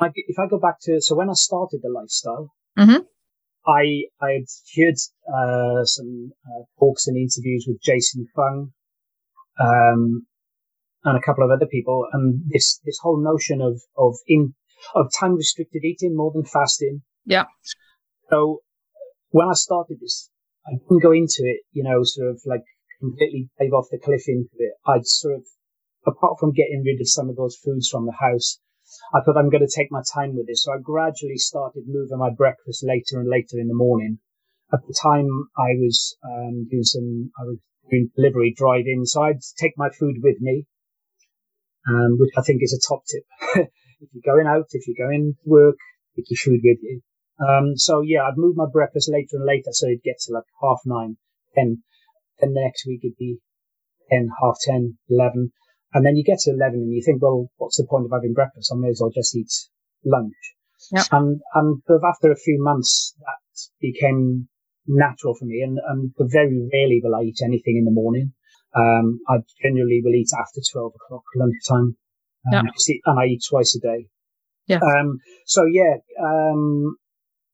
[0.00, 3.02] I, if I go back to so when I started the lifestyle, mm-hmm.
[3.68, 4.94] I I had heard
[5.28, 8.72] uh, some uh, talks and interviews with Jason Fung,
[9.60, 10.26] um,
[11.04, 14.54] and a couple of other people, and this this whole notion of of in
[14.94, 17.02] of time restricted eating more than fasting.
[17.26, 17.44] Yeah.
[18.30, 18.62] So
[19.30, 20.30] when I started this,
[20.66, 22.64] I didn't go into it, you know, sort of like
[23.00, 24.72] completely dive off the cliff into it.
[24.86, 25.44] I'd sort of,
[26.06, 28.60] apart from getting rid of some of those foods from the house,
[29.14, 30.64] I thought I'm going to take my time with this.
[30.64, 34.18] So I gradually started moving my breakfast later and later in the morning.
[34.72, 37.58] At the time, I was um, doing some, I was
[37.90, 40.66] doing delivery drive-in, so I'd take my food with me,
[41.88, 43.68] um, which I think is a top tip.
[44.00, 45.76] if you're going out, if you're going to work,
[46.16, 47.00] take your food with you.
[47.40, 50.44] Um, so yeah, I'd move my breakfast later and later, so it'd get to like
[50.60, 51.16] half nine,
[51.54, 51.82] ten.
[52.40, 53.38] Then the next week it'd be
[54.10, 55.52] ten, half ten, eleven.
[55.92, 58.34] And then you get to 11 and you think, well, what's the point of having
[58.34, 58.70] breakfast?
[58.72, 59.52] I may as well just eat
[60.04, 60.36] lunch.
[60.92, 61.06] Yep.
[61.12, 64.48] And, and after a few months, that became
[64.86, 65.62] natural for me.
[65.62, 68.32] And, and very rarely will I eat anything in the morning.
[68.76, 71.96] Um, I generally will eat after 12 o'clock lunchtime.
[72.52, 73.00] Um, yep.
[73.06, 74.06] and I eat twice a day.
[74.66, 74.80] Yeah.
[74.82, 76.96] Um, so yeah, um,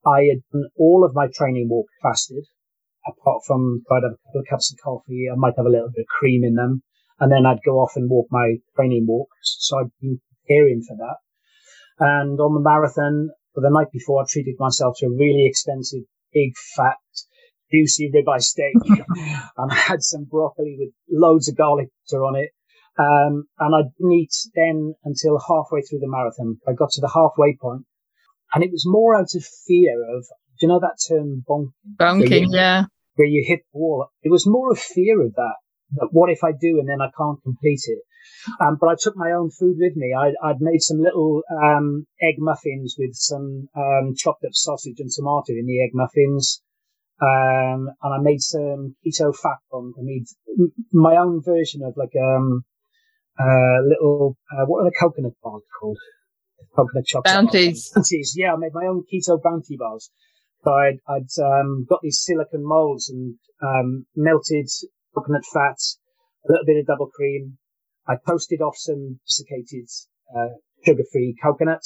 [0.05, 2.45] I had done all of my training walk fasted,
[3.07, 5.29] apart from I'd have a couple of cups of coffee.
[5.33, 6.83] I might have a little bit of cream in them
[7.21, 9.57] and then I'd go off and walk my training walks.
[9.61, 11.17] So I'd been preparing for that.
[11.99, 16.03] And on the marathon, for the night before, I treated myself to a really expensive,
[16.33, 16.97] big, fat,
[17.73, 18.75] juicy ribeye steak.
[19.57, 22.51] and I had some broccoli with loads of garlic butter on it.
[22.97, 26.59] Um, and I didn't eat then until halfway through the marathon.
[26.67, 27.87] I got to the halfway point
[28.55, 30.25] and it was more out of fear of,
[30.59, 31.73] do you know that term bonking?
[31.99, 32.85] Bonking, yeah.
[33.17, 34.09] Where you hit the wall.
[34.23, 35.55] It was more of fear of that
[36.11, 37.99] what if I do and then I can't complete it?
[38.61, 40.15] Um, but I took my own food with me.
[40.17, 45.11] I, would made some little um, egg muffins with some um, chopped up sausage and
[45.11, 46.63] tomato in the egg muffins.
[47.21, 49.95] Um, and I made some keto fat bombs.
[49.99, 50.27] I made
[50.93, 52.65] my own version of like um,
[53.39, 55.99] uh, little uh, what are the coconut bars called?
[56.75, 57.91] Coconut chocolate bounties.
[57.95, 58.35] Bounties.
[58.37, 60.11] Yeah, I made my own keto bounty bars.
[60.65, 64.69] So I'd, I'd um, got these silicon molds and um, melted
[65.15, 65.77] coconut fat,
[66.47, 67.59] a little bit of double cream.
[68.07, 69.89] I toasted off some desiccated
[70.35, 70.49] uh,
[70.85, 71.83] sugar-free coconut,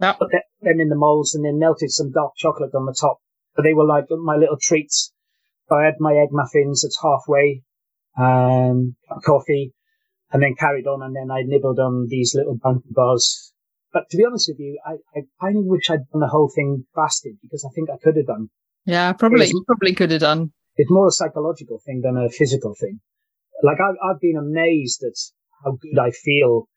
[0.00, 0.18] yep.
[0.18, 3.18] put them in the molds, and then melted some dark chocolate on the top.
[3.56, 5.12] So they were like my little treats.
[5.68, 7.62] So I had my egg muffins at halfway,
[8.18, 9.72] um, coffee,
[10.32, 13.52] and then carried on, and then I nibbled on these little bounty bars.
[13.92, 16.50] But to be honest with you, I, I kind of wish I'd done the whole
[16.54, 18.50] thing fasted because I think I could have done.
[18.84, 23.00] Yeah, probably, probably could have done it's more a psychological thing than a physical thing.
[23.62, 25.16] Like I've, I've been amazed at
[25.64, 26.68] how good I feel.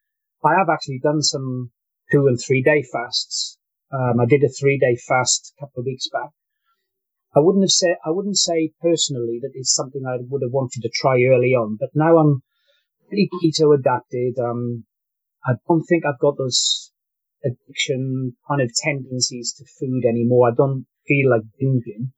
[0.44, 1.70] I have actually done some
[2.10, 3.58] two and three day fasts.
[3.92, 6.30] Um, I did a three day fast a couple of weeks back.
[7.36, 10.82] I wouldn't have said, I wouldn't say personally that it's something I would have wanted
[10.82, 12.42] to try early on, but now I'm
[13.08, 14.38] pretty keto adapted.
[14.38, 14.84] Um,
[15.44, 16.90] I don't think I've got those
[17.44, 20.48] addiction kind of tendencies to food anymore.
[20.48, 22.12] I don't feel like binging.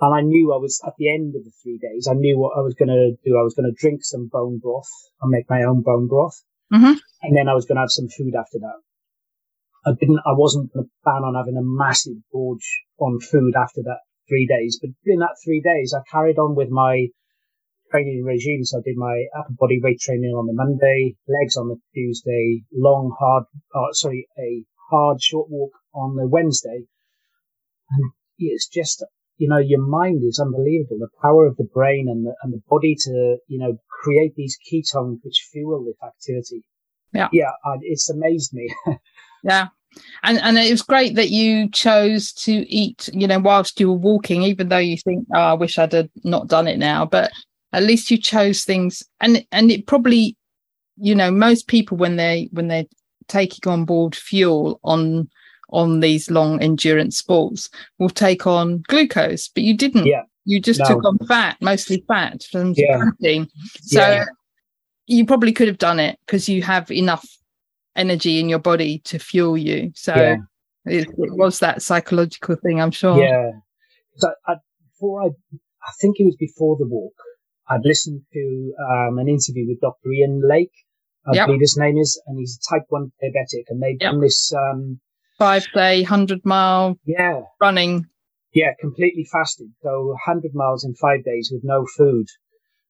[0.00, 2.08] And I knew I was at the end of the three days.
[2.10, 3.36] I knew what I was going to do.
[3.36, 4.88] I was going to drink some bone broth
[5.20, 6.42] and make my own bone broth.
[6.72, 6.94] Mm-hmm.
[7.22, 8.80] And then I was going to have some food after that.
[9.84, 13.82] I didn't, I wasn't going to plan on having a massive gorge on food after
[13.82, 17.08] that three days, but in that three days, I carried on with my
[17.90, 18.64] training regime.
[18.64, 22.62] So I did my upper body weight training on the Monday, legs on the Tuesday,
[22.72, 26.84] long, hard, uh, sorry, a hard short walk on the Wednesday.
[27.90, 29.04] And it's just,
[29.38, 30.98] you know, your mind is unbelievable.
[30.98, 34.56] The power of the brain and the, and the body to, you know, create these
[34.70, 36.64] ketones which fuel this activity.
[37.12, 37.28] Yeah.
[37.32, 37.50] Yeah.
[37.82, 38.74] It's amazed me.
[39.44, 39.68] yeah.
[40.22, 43.98] And and it was great that you chose to eat, you know, whilst you were
[43.98, 47.04] walking, even though you think, oh, I wish I'd have not done it now.
[47.06, 47.32] But
[47.72, 50.36] at least you chose things and and it probably,
[50.96, 52.86] you know, most people when they when they're
[53.26, 55.28] taking on board fuel on
[55.72, 60.06] on these long endurance sports will take on glucose, but you didn't.
[60.06, 60.22] Yeah.
[60.44, 60.86] You just No.
[60.86, 62.98] took on fat, mostly fat from Yeah.
[62.98, 63.48] protein.
[63.82, 64.24] So Yeah.
[65.06, 67.26] you probably could have done it because you have enough
[67.96, 69.92] energy in your body to fuel you.
[69.94, 70.36] So Yeah.
[70.86, 73.22] it, it was that psychological thing, I'm sure.
[73.22, 73.50] Yeah.
[74.16, 74.54] So I,
[74.92, 77.14] before I, I think it was before the walk,
[77.68, 80.10] I'd listened to um, an interview with Dr.
[80.12, 80.72] Ian Lake,
[81.26, 81.46] I Yep.
[81.46, 84.10] believe his name is, and he's a type 1 diabetic, and they've Yep.
[84.12, 85.00] done this, um,
[85.40, 88.06] Five day, 100 mile yeah, running.
[88.54, 89.68] yeah, completely fasted.
[89.82, 92.26] So 100 miles in five days with no food.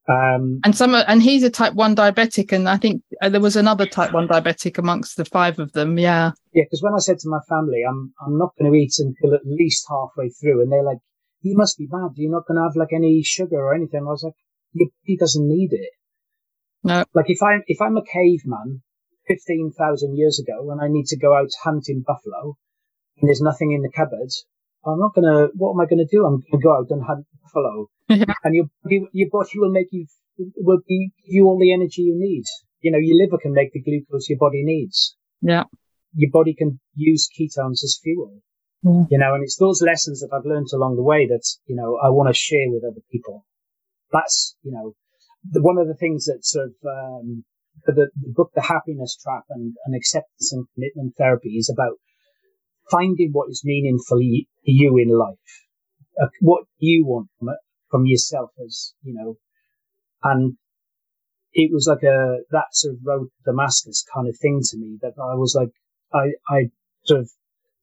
[0.08, 2.52] Um, And some, and he's a type 1 diabetic.
[2.52, 5.96] And I think uh, there was another type 1 diabetic amongst the five of them.
[5.96, 6.32] Yeah.
[6.52, 9.34] yeah, because when I said to my family, I'm, I'm not going to eat until
[9.34, 10.98] at least halfway through, and they're like,
[11.42, 12.10] you must be mad.
[12.16, 14.00] You're not going to have like any sugar or anything.
[14.02, 14.34] I was like,
[14.74, 15.90] body doesn't need it.
[16.82, 17.04] No.
[17.14, 18.82] Like if I'm if I'm a caveman,
[19.30, 22.56] fifteen thousand years ago, and I need to go out hunting buffalo,
[23.18, 24.30] and there's nothing in the cupboard,
[24.84, 25.48] I'm not gonna.
[25.54, 26.24] What am I gonna do?
[26.24, 28.66] I'm gonna go out and hunt buffalo, and your
[29.12, 30.06] your body will make you
[30.56, 32.44] will be, give you all the energy you need.
[32.80, 35.16] You know, your liver can make the glucose your body needs.
[35.42, 35.64] Yeah.
[36.14, 38.40] Your body can use ketones as fuel.
[38.82, 39.04] Yeah.
[39.10, 41.98] You know, and it's those lessons that I've learned along the way that you know
[42.02, 43.44] I want to share with other people.
[44.12, 44.94] That's you know
[45.50, 47.44] the, one of the things that sort of um,
[47.86, 51.96] the, the book, The Happiness Trap, and, and acceptance and commitment therapy is about
[52.90, 55.36] finding what is meaningful to you in life,
[56.20, 57.50] uh, what you want from
[57.90, 59.36] from yourself, as you know,
[60.22, 60.56] and
[61.52, 64.98] it was like a that sort of road to Damascus kind of thing to me
[65.02, 65.70] that I was like,
[66.12, 66.70] I I
[67.04, 67.30] sort of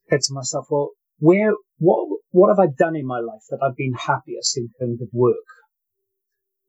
[0.09, 3.75] said to myself, well, where what what have I done in my life that I've
[3.75, 5.35] been happiest in terms of work?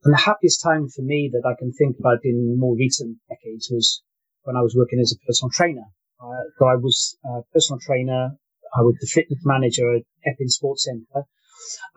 [0.03, 3.69] And the happiest time for me that I can think about in more recent decades
[3.69, 4.01] was
[4.43, 5.85] when I was working as a personal trainer.
[6.21, 8.31] Uh, so I was a personal trainer.
[8.75, 11.25] I was the fitness manager at Epping Sports Centre,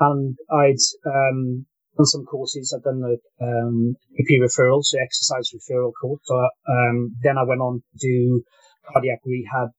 [0.00, 2.74] and I'd um, done some courses.
[2.74, 6.20] I'd done the um, GP referral, so exercise referral course.
[6.24, 8.42] So um, then I went on to do
[8.90, 9.70] cardiac rehab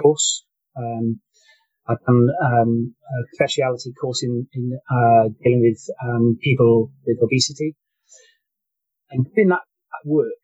[0.00, 0.44] course.
[0.76, 1.20] Um,
[1.88, 7.76] I've done um, a speciality course in, in uh, dealing with um, people with obesity.
[9.10, 9.60] And doing that
[10.04, 10.42] work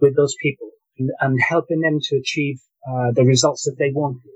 [0.00, 4.30] with those people and, and helping them to achieve uh, the results that they wanted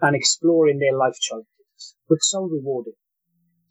[0.00, 2.94] and exploring their life choices was so rewarding.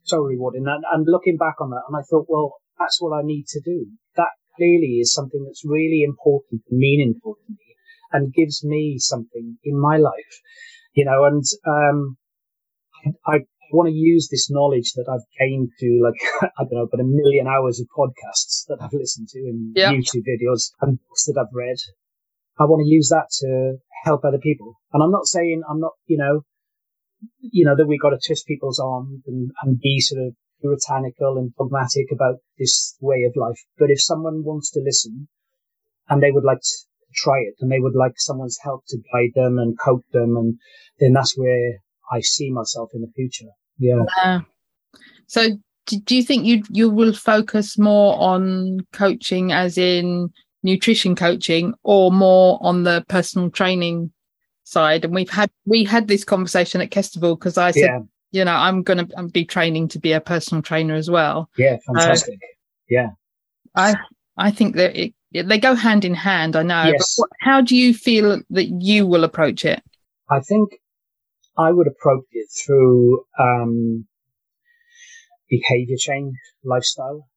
[0.04, 0.66] So rewarding.
[0.68, 3.62] And, and looking back on that, and I thought, well, that's what I need to
[3.62, 3.88] do.
[4.18, 7.76] That clearly is something that's really important and meaningful to me
[8.12, 10.42] and gives me something in my life
[10.94, 12.18] you know, and um,
[13.26, 16.88] I, I want to use this knowledge that I've gained through, like, I don't know,
[16.90, 19.92] but a million hours of podcasts that I've listened to and Yeah.
[19.92, 21.78] YouTube videos and books that I've read.
[22.60, 24.76] I want to use that to help other people.
[24.94, 26.42] And I'm not saying I'm not, you know,
[27.40, 31.38] you know, that we've got to twist people's arms and, and be sort of puritanical
[31.38, 33.60] and dogmatic about this way of life.
[33.78, 35.28] But if someone wants to listen
[36.10, 36.74] and they would like to
[37.14, 40.58] try it and they would like someone's help to guide them and coach them and
[41.00, 41.74] then that's where
[42.12, 43.48] I see myself in the future.
[43.80, 44.04] Yeah.
[44.24, 44.40] Uh,
[45.28, 45.48] so
[45.88, 50.30] do, you think you you will focus more on coaching as in
[50.64, 54.12] nutrition coaching or more on the personal training
[54.64, 58.00] side and we've had we had this conversation at Kestable because I said Yeah.
[58.32, 61.78] you know I'm going to be training to be a personal trainer as well Yeah.
[61.88, 62.40] Fantastic.
[62.90, 63.10] yeah.
[63.76, 63.96] I
[64.38, 66.56] I think that it they go hand in hand.
[66.56, 66.84] I know.
[66.84, 67.16] Yes.
[67.16, 69.82] But what, how do you feel that you will approach it?
[70.30, 70.80] I think
[71.58, 74.08] I would approach it through um,
[75.50, 77.28] behavior change, lifestyle.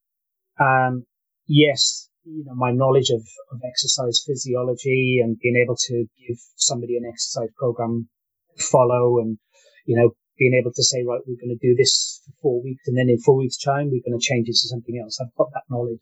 [0.61, 1.05] Um,
[1.47, 3.23] yes, you know, my knowledge of,
[3.53, 8.09] of exercise physiology and being able to give somebody an exercise program
[8.57, 9.39] to follow and,
[9.85, 12.87] you know, being able to say, right, we're going to do this for four weeks
[12.87, 15.21] and then in four weeks time, we're going to change it to something else.
[15.21, 16.01] I've got that knowledge.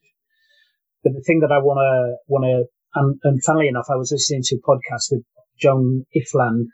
[1.03, 4.13] But the thing that I want to, want to, and, and funnily enough, I was
[4.13, 5.25] listening to a podcast with
[5.59, 6.67] Joan Ifland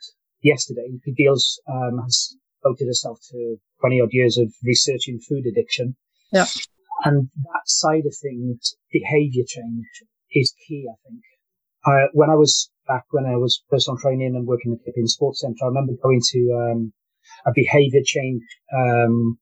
[0.42, 5.96] yesterday, who deals, um, has devoted herself to 20 odd years of researching food addiction.
[6.32, 6.46] Yeah.
[7.04, 9.86] And that side of things, behavior change
[10.32, 11.22] is key, I think.
[11.86, 15.40] Uh, when I was back when I was personal training and working at Epping Sports
[15.40, 16.92] Centre, I remember going to, um,
[17.46, 18.42] a behavior change,
[18.76, 19.38] um,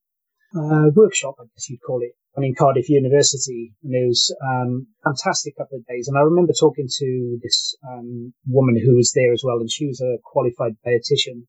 [0.54, 3.72] uh, workshop, I guess you'd call it, in Cardiff University.
[3.82, 6.08] And it was, um, fantastic couple of days.
[6.08, 9.58] And I remember talking to this, um, woman who was there as well.
[9.58, 11.46] And she was a qualified dietitian.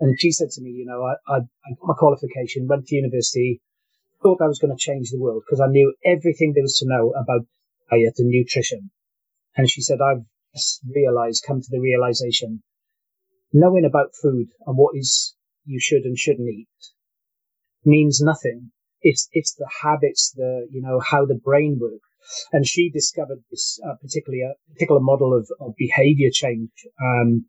[0.00, 2.96] And she said to me, you know, I, I, I got my qualification, went to
[2.96, 3.60] university,
[4.22, 6.88] thought I was going to change the world because I knew everything there was to
[6.88, 7.46] know about
[7.90, 8.90] diet and nutrition.
[9.56, 10.24] And she said, I've
[10.94, 12.62] realized, come to the realization,
[13.52, 15.34] knowing about food and what is
[15.64, 16.68] you should and shouldn't eat
[17.84, 18.70] means nothing.
[19.02, 22.08] It's, it's the habits, the, you know, how the brain works.
[22.52, 26.70] And she discovered this uh, particularly a particular model of, of behavior change.
[27.02, 27.46] Um,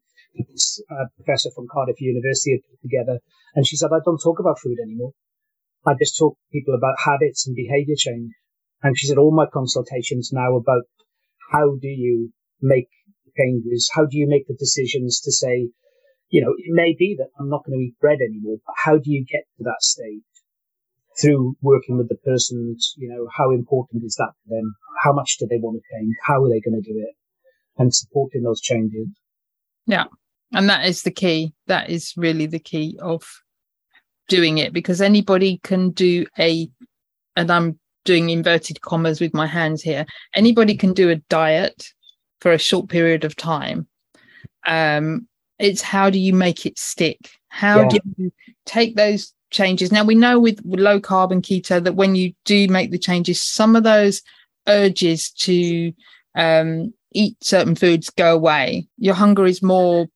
[0.49, 3.19] this uh, professor from Cardiff University had put together.
[3.53, 5.11] And she said, I don't talk about food anymore.
[5.85, 8.31] I just talk to people about habits and behavior change.
[8.81, 10.83] And she said, all my consultations now about
[11.51, 12.89] how do you make
[13.37, 13.89] changes?
[13.93, 15.69] How do you make the decisions to say,
[16.33, 18.97] you know, it may be that I'm not going to eat bread anymore, but how
[18.97, 20.23] do you get to that stage?
[21.21, 24.73] Through working with the persons, you know, how important is that to them?
[25.03, 26.15] How much do they want to change?
[26.23, 27.15] How are they going to do it?
[27.77, 29.09] And supporting those changes.
[29.85, 30.05] Yeah.
[30.53, 31.53] And that is the key.
[31.67, 33.23] That is really the key of
[34.27, 36.67] doing it because anybody can do a,
[37.35, 41.89] and I'm doing inverted commas with my hands here, anybody can do a diet
[42.41, 43.87] for a short period of time.
[44.65, 45.27] Um,
[45.59, 47.31] it's how do you make it stick?
[47.49, 47.87] How yeah.
[47.89, 48.31] do you
[48.65, 49.91] take those changes?
[49.91, 52.97] Now we know with, with low carb and keto that when you do make the
[52.97, 54.21] changes, some of those
[54.67, 55.93] urges to
[56.35, 58.87] um, eat certain foods go away.
[58.97, 60.07] Your hunger is more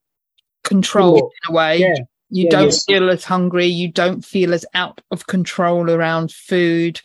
[0.64, 1.32] controlled cool.
[1.48, 1.78] in a way.
[1.80, 1.96] Yeah.
[2.30, 3.68] You yeah, don't feel as hungry.
[3.68, 7.00] You don't feel as out of control around food.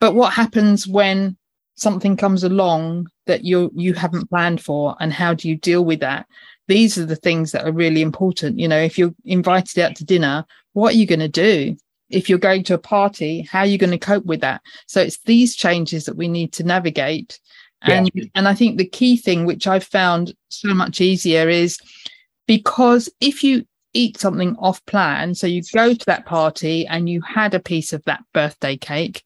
[0.00, 1.36] But what happens when
[1.74, 6.00] something comes along that you you haven't planned for, and how do you deal with
[6.00, 6.26] that?
[6.68, 8.58] These are the things that are really important.
[8.58, 11.76] You know, if you're invited out to dinner, what are you going to do?
[12.08, 14.62] If you're going to a party, how are you going to cope with that?
[14.86, 17.40] So it's these changes that we need to navigate.
[17.82, 21.78] And and I think the key thing, which I've found so much easier, is
[22.46, 23.64] because if you
[23.96, 25.34] eat something off plan.
[25.34, 29.24] So you go to that party and you had a piece of that birthday cake.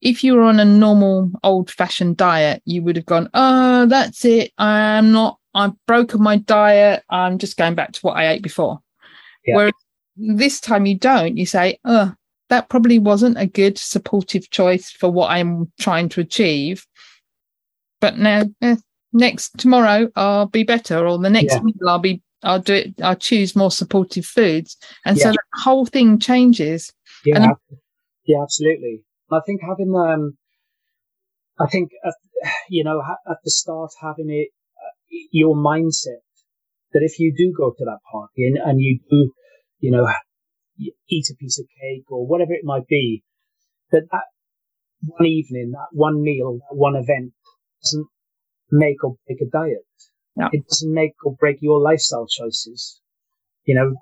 [0.00, 4.24] If you were on a normal old fashioned diet, you would have gone, Oh, that's
[4.24, 4.52] it.
[4.58, 7.04] I'm not, I've broken my diet.
[7.08, 8.80] I'm just going back to what I ate before.
[9.46, 9.56] Yeah.
[9.56, 9.72] Whereas
[10.16, 12.14] this time you don't, you say, Oh,
[12.50, 16.86] that probably wasn't a good supportive choice for what I'm trying to achieve.
[18.00, 18.76] But now, eh,
[19.12, 21.62] next tomorrow, I'll be better, or the next yeah.
[21.62, 23.00] meal, I'll be I'll do it.
[23.02, 24.76] I'll choose more supportive foods,
[25.06, 25.24] and yeah.
[25.24, 26.92] so the whole thing changes.
[27.24, 27.78] Yeah, and,
[28.26, 29.02] yeah, absolutely.
[29.30, 30.36] I think having um,
[31.58, 32.10] I think uh,
[32.68, 34.48] you know at the start having it
[35.30, 36.22] your mindset
[36.92, 39.32] that if you do go to that party and, and you do
[39.80, 40.06] you know
[41.08, 43.22] eat a piece of cake or whatever it might be,
[43.90, 44.24] that that
[45.06, 47.32] one evening, that one meal, that one event
[47.82, 48.06] doesn't
[48.70, 49.84] make or break a diet.
[50.36, 50.48] No.
[50.50, 53.00] It doesn't make or break your lifestyle choices.
[53.64, 53.94] You know,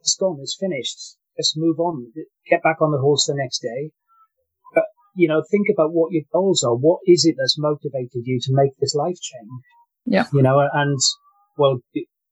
[0.00, 0.38] it's gone.
[0.40, 1.16] It's finished.
[1.36, 2.12] Let's move on.
[2.48, 3.90] Get back on the horse the next day.
[4.74, 6.74] But, you know, think about what your goals are.
[6.74, 9.50] What is it that's motivated you to make this life change?
[10.06, 10.24] Yeah.
[10.32, 10.98] You know, and
[11.56, 11.78] well,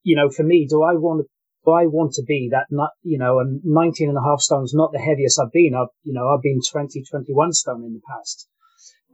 [0.03, 1.29] you know, for me, do I want to,
[1.64, 4.73] do I want to be that not, you know, and 19 and a half stones,
[4.75, 5.75] not the heaviest I've been.
[5.75, 8.49] I've, you know, I've been 20, 21 stone in the past.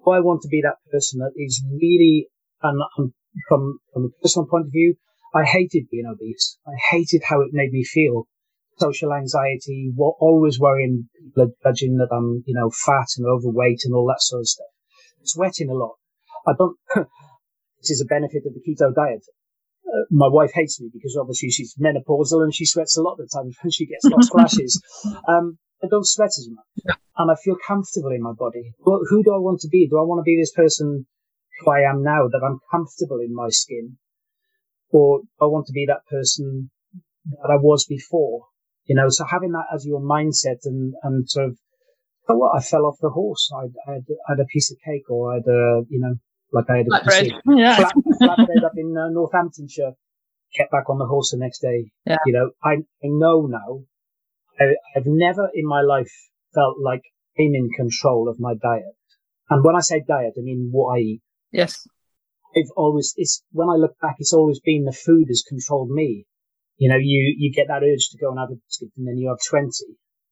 [0.04, 2.28] Do I want to be that person that is really,
[2.62, 3.14] and I'm
[3.48, 4.94] from from a personal point of view,
[5.34, 6.58] I hated being obese.
[6.66, 8.28] I hated how it made me feel.
[8.78, 14.20] Social anxiety, always worrying judging that I'm, you know, fat and overweight and all that
[14.20, 14.66] sort of stuff.
[15.24, 15.94] Sweating a lot.
[16.46, 16.76] I don't.
[17.84, 19.24] this is a benefit of the keto diet.
[19.86, 23.18] Uh, my wife hates me because obviously she's menopausal and she sweats a lot of
[23.18, 24.80] the time when she gets lots of flashes.
[25.28, 28.72] Um, I don't sweat as much, and I feel comfortable in my body.
[28.84, 29.86] But who do I want to be?
[29.86, 31.06] Do I want to be this person
[31.60, 33.98] who I am now, that I'm comfortable in my skin,
[34.90, 36.70] or I want to be that person
[37.26, 38.46] that I was before.
[38.86, 41.58] You know, so having that as your mindset and, and sort of,
[42.28, 43.50] oh, what, I fell off the horse.
[43.54, 46.14] I, I, had, I had a piece of cake or I had a, you know,
[46.54, 47.76] like I had a piece of yeah.
[47.76, 49.92] flat, flat bread up in uh, Northamptonshire,
[50.54, 51.90] kept back on the horse the next day.
[52.06, 52.18] Yeah.
[52.24, 53.82] You know, I, I know now,
[54.58, 56.12] I, I've never in my life
[56.54, 57.02] felt like
[57.38, 58.94] I'm in control of my diet.
[59.50, 61.22] And when I say diet, I mean what I eat.
[61.50, 61.86] Yes.
[62.56, 66.24] I've always, it's, when I look back, it's always been the food has controlled me.
[66.76, 69.18] You know, you, you get that urge to go and have a biscuit and then
[69.18, 69.70] you have 20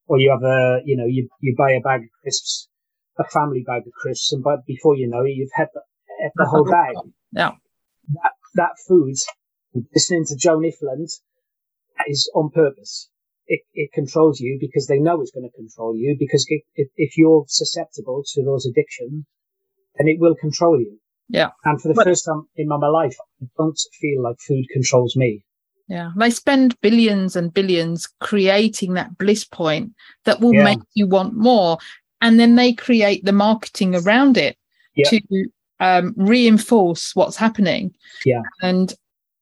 [0.07, 2.68] or you have a, you know, you, you buy a bag of crisps,
[3.18, 5.81] a family bag of crisps and but before you know it, you've had the,
[6.23, 6.95] had the whole bag.
[7.33, 7.53] Yeah.
[8.14, 9.16] That, that food,
[9.95, 11.11] listening to Joan Ifland,
[11.99, 13.09] that is on purpose.
[13.47, 16.62] It, it controls you because they know it's going to control you because it,
[16.97, 19.25] if you're susceptible to those addictions,
[19.97, 20.99] then it will control you.
[21.29, 21.51] Yeah.
[21.64, 25.16] And for the but, first time in my life, I don't feel like food controls
[25.16, 25.45] me.
[25.89, 26.12] Yeah.
[26.16, 29.93] They spend billions and billions creating that bliss point
[30.25, 30.64] that will yeah.
[30.64, 31.79] make you want more.
[32.20, 34.57] And then they create the marketing around it
[34.95, 35.11] yeah.
[35.11, 35.20] to
[35.83, 37.93] um, reinforce what's happening.
[38.24, 38.43] Yeah.
[38.62, 38.95] And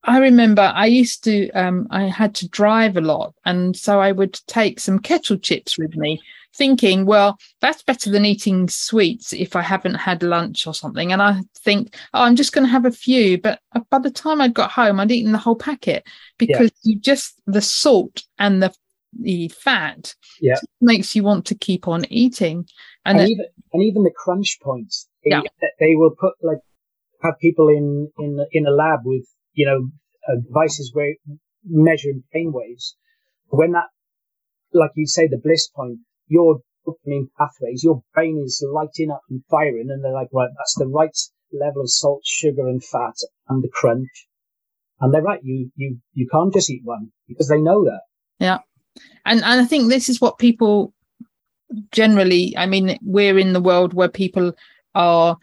[0.05, 3.35] I remember I used to, um, I had to drive a lot.
[3.45, 6.19] And so I would take some kettle chips with me,
[6.55, 11.13] thinking, well, that's better than eating sweets if I haven't had lunch or something.
[11.13, 13.37] And I think, oh, I'm just going to have a few.
[13.37, 13.61] But
[13.91, 16.93] by the time I'd got home, I'd eaten the whole packet because yeah.
[16.95, 18.75] you just, the salt and the
[19.19, 20.55] the fat yeah.
[20.81, 22.69] makes you want to keep on eating.
[23.05, 25.43] And, and, it, even, and even the crunch points, they, yeah.
[25.79, 26.59] they will put like,
[27.23, 29.91] have people in, in, in a lab with you know,
[30.29, 31.15] uh, devices where
[31.65, 32.97] measuring pain waves.
[33.49, 33.89] When that,
[34.73, 35.99] like you say, the bliss point,
[36.29, 40.77] your dopamine pathways, your brain is lighting up and firing, and they're like, right, that's
[40.79, 41.17] the right
[41.53, 43.17] level of salt, sugar, and fat,
[43.49, 44.29] and the crunch.
[45.01, 45.41] And they're right.
[45.43, 48.03] You you you can't just eat one because they know that.
[48.39, 48.59] Yeah,
[49.25, 50.93] and and I think this is what people
[51.93, 52.57] generally.
[52.57, 54.53] I mean, we're in the world where people
[54.95, 55.37] are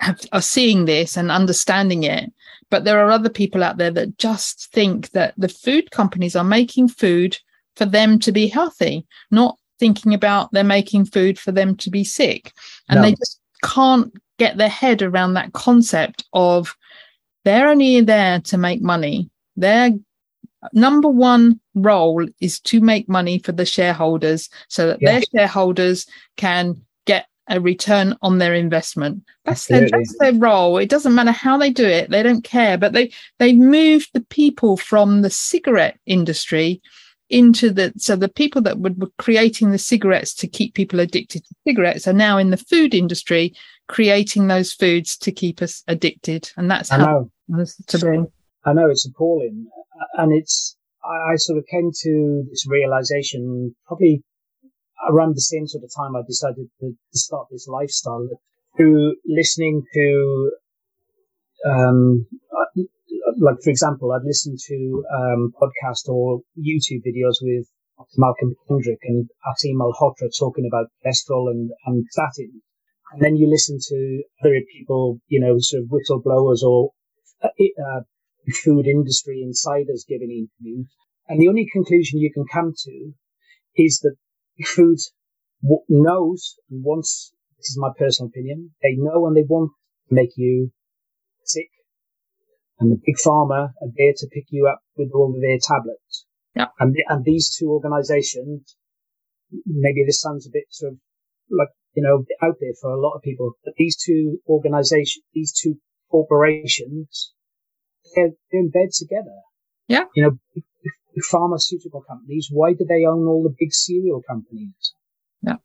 [0.00, 2.32] have, are seeing this and understanding it
[2.74, 6.42] but there are other people out there that just think that the food companies are
[6.42, 7.38] making food
[7.76, 12.02] for them to be healthy, not thinking about they're making food for them to be
[12.02, 12.52] sick.
[12.88, 13.02] And no.
[13.02, 16.76] they just can't get their head around that concept of
[17.44, 19.30] they're only there to make money.
[19.54, 19.90] Their
[20.72, 26.06] number one role is to make money for the shareholders so that their shareholders
[26.36, 29.22] can get a return on their investment.
[29.44, 30.78] That's their, that's their role.
[30.78, 32.78] It doesn't matter how they do it; they don't care.
[32.78, 36.80] But they they've moved the people from the cigarette industry
[37.30, 41.44] into the so the people that were, were creating the cigarettes to keep people addicted
[41.44, 43.54] to cigarettes are now in the food industry
[43.88, 48.24] creating those foods to keep us addicted, and that's I how it's to be.
[48.64, 49.68] I know it's appalling,
[50.14, 54.22] and it's I, sort of came to this realization probably
[55.08, 58.26] around the same sort of time I decided to, start this lifestyle
[58.76, 60.50] through listening to,
[61.66, 62.26] um,
[63.38, 67.66] like for example, I'd listen to um, podcast or YouTube videos with
[68.16, 72.62] Malcolm Kendrick and Aseem Malhotra talking about cholesterol and, and statin.
[73.12, 76.90] And then you listen to other people, you know, sort of whistleblowers or
[77.42, 78.00] uh, uh
[78.52, 80.86] food industry insiders giving interviews.
[81.28, 83.12] And the only conclusion you can come to
[83.76, 84.16] is that
[84.66, 84.98] food
[85.88, 89.70] knows and wants, this is my personal opinion, they know and they want
[90.08, 90.70] to make you
[91.44, 91.68] sick.
[92.78, 96.26] And the big pharma are there to pick you up with all of their tablets.
[96.54, 96.66] Yeah.
[96.78, 98.76] And, and these two organizations,
[99.66, 100.98] maybe this sounds a bit sort of
[101.50, 105.52] like, you know, out there for a lot of people, but these two organizations, these
[105.52, 105.76] two
[106.10, 107.33] corporations,
[108.14, 109.36] they're, they're in bed together.
[109.88, 110.04] Yeah.
[110.14, 110.62] You know,
[111.30, 114.94] pharmaceutical companies, why do they own all the big cereal companies?
[115.42, 115.56] Yeah.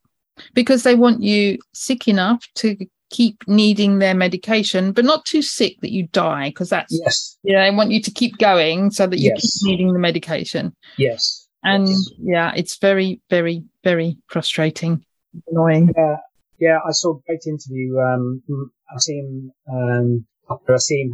[0.53, 2.75] Because they want you sick enough to
[3.11, 7.37] keep needing their medication, but not too sick that you die, because that's yes.
[7.43, 9.41] Yeah, you know, they want you to keep going so that you yes.
[9.41, 10.75] keep needing the medication.
[10.97, 11.47] Yes.
[11.63, 12.09] And yes.
[12.19, 15.03] yeah, it's very, very, very frustrating,
[15.49, 15.93] annoying.
[15.97, 16.17] Yeah,
[16.59, 16.77] yeah.
[16.87, 17.97] I saw a great interview.
[17.99, 18.43] Um,
[18.95, 20.73] Aseem, um, Dr.
[20.73, 21.11] Aseem,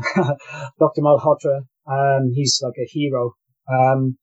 [0.79, 1.01] Dr.
[1.01, 1.67] Malhotra.
[1.85, 3.33] Um, he's like a hero.
[3.69, 4.17] Um,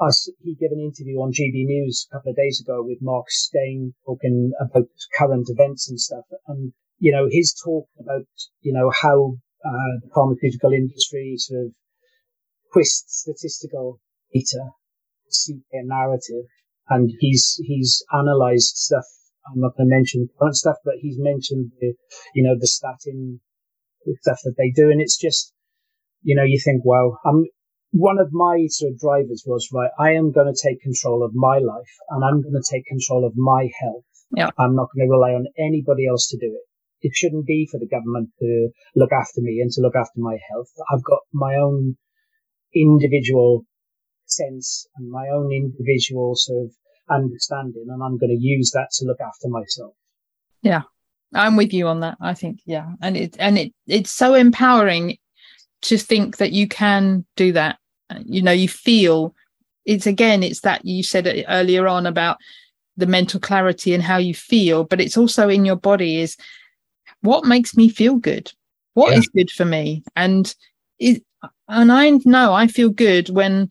[0.00, 3.26] us, he gave an interview on GB News a couple of days ago with Mark
[3.28, 6.24] Steyn talking about current events and stuff.
[6.48, 8.26] And, you know, his talk about,
[8.62, 11.72] you know, how, uh, the pharmaceutical industry sort of
[12.72, 14.00] twists statistical
[14.32, 14.70] data
[15.26, 16.46] to suit their narrative.
[16.88, 19.04] And he's, he's analyzed stuff.
[19.46, 21.94] I'm not going to mention current stuff, but he's mentioned the,
[22.34, 23.40] you know, the statin
[24.20, 24.90] stuff that they do.
[24.90, 25.52] And it's just,
[26.22, 27.44] you know, you think, wow, I'm,
[27.92, 31.34] one of my sort of drivers was, right, I am going to take control of
[31.34, 34.04] my life and I'm going to take control of my health.
[34.34, 34.50] Yeah.
[34.58, 37.06] I'm not going to rely on anybody else to do it.
[37.06, 40.38] It shouldn't be for the government to look after me and to look after my
[40.50, 40.68] health.
[40.90, 41.96] I've got my own
[42.74, 43.66] individual
[44.24, 46.72] sense and my own individual sort of
[47.10, 49.94] understanding and I'm going to use that to look after myself.
[50.62, 50.82] Yeah.
[51.34, 52.16] I'm with you on that.
[52.20, 52.92] I think, yeah.
[53.00, 55.18] And it, and it, it's so empowering
[55.82, 57.78] to think that you can do that.
[58.24, 59.34] You know, you feel
[59.84, 62.38] it's again, it's that you said earlier on about
[62.96, 66.36] the mental clarity and how you feel, but it's also in your body is
[67.22, 68.52] what makes me feel good?
[68.94, 69.18] What yeah.
[69.18, 70.02] is good for me?
[70.14, 70.54] And
[70.98, 71.24] it,
[71.68, 73.70] and I know I feel good when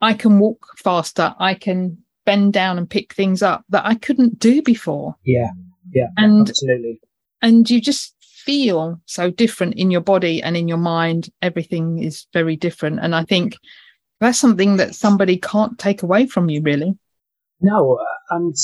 [0.00, 1.34] I can walk faster.
[1.38, 5.14] I can bend down and pick things up that I couldn't do before.
[5.24, 5.50] Yeah.
[5.96, 6.08] Yeah.
[6.18, 7.00] And absolutely.
[7.40, 11.30] And you just feel so different in your body and in your mind.
[11.40, 13.00] Everything is very different.
[13.00, 13.56] And I think
[14.20, 16.98] that's something that somebody can't take away from you, really.
[17.62, 17.94] No.
[17.94, 18.54] Uh, and,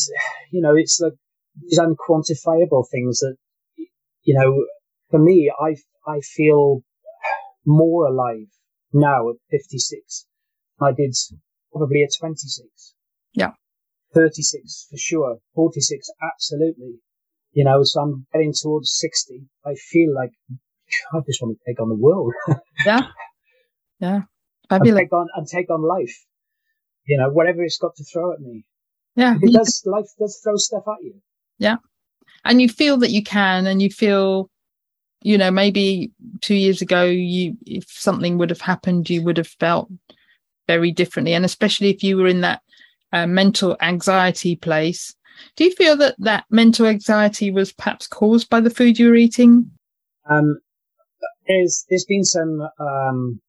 [0.51, 1.15] you know, it's like
[1.63, 3.37] these unquantifiable things that,
[4.25, 4.67] you know,
[5.11, 5.77] for me, I,
[6.07, 6.85] I feel
[7.65, 8.49] more alive
[8.93, 10.27] now at 56
[10.83, 11.15] I did
[11.71, 12.95] probably at 26.
[13.33, 13.53] Yeah.
[14.15, 15.39] 36 for sure.
[15.55, 16.99] 46, absolutely.
[17.53, 19.43] You know, so I'm getting towards 60.
[19.67, 20.31] I feel like
[21.13, 22.33] I just want to take on the world.
[22.87, 23.09] yeah.
[24.01, 24.23] Yeah.
[24.71, 26.17] And take on, and take on life.
[27.07, 28.65] You know, whatever it's got to throw at me.
[29.17, 29.37] Yeah.
[29.41, 31.15] It does, life does throw stuff at you.
[31.59, 31.77] Yeah.
[32.45, 34.49] And you feel that you can and you feel,
[35.23, 39.49] you know, maybe two years ago, you, if something would have happened, you would have
[39.49, 39.89] felt
[40.67, 41.35] very differently.
[41.35, 42.63] And especially if you were in that
[43.13, 45.15] uh, mental anxiety place,
[45.57, 49.15] do you feel that that mental anxiety was perhaps caused by the food you were
[49.15, 49.71] eating?
[50.29, 50.59] Um,
[51.47, 53.41] there's there's been some um,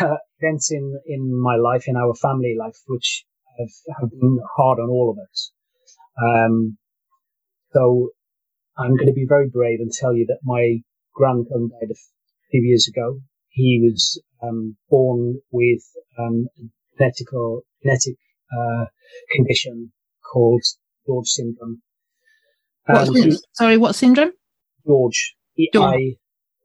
[0.40, 3.24] events in in my life, in our family life, which
[3.58, 5.52] have, have been hard on all of us.
[6.22, 6.78] Um,
[7.72, 8.10] so
[8.78, 10.78] I'm going to be very brave and tell you that my
[11.14, 11.94] grandson died a
[12.50, 13.20] few years ago.
[13.48, 15.82] He was um, born with
[16.18, 18.16] um, a genetical, genetic
[18.56, 18.86] uh,
[19.30, 19.92] condition
[20.32, 20.62] called
[21.06, 21.82] George syndrome.
[22.86, 24.32] What, he, sorry, what syndrome?
[24.86, 25.34] George.
[25.72, 26.16] George.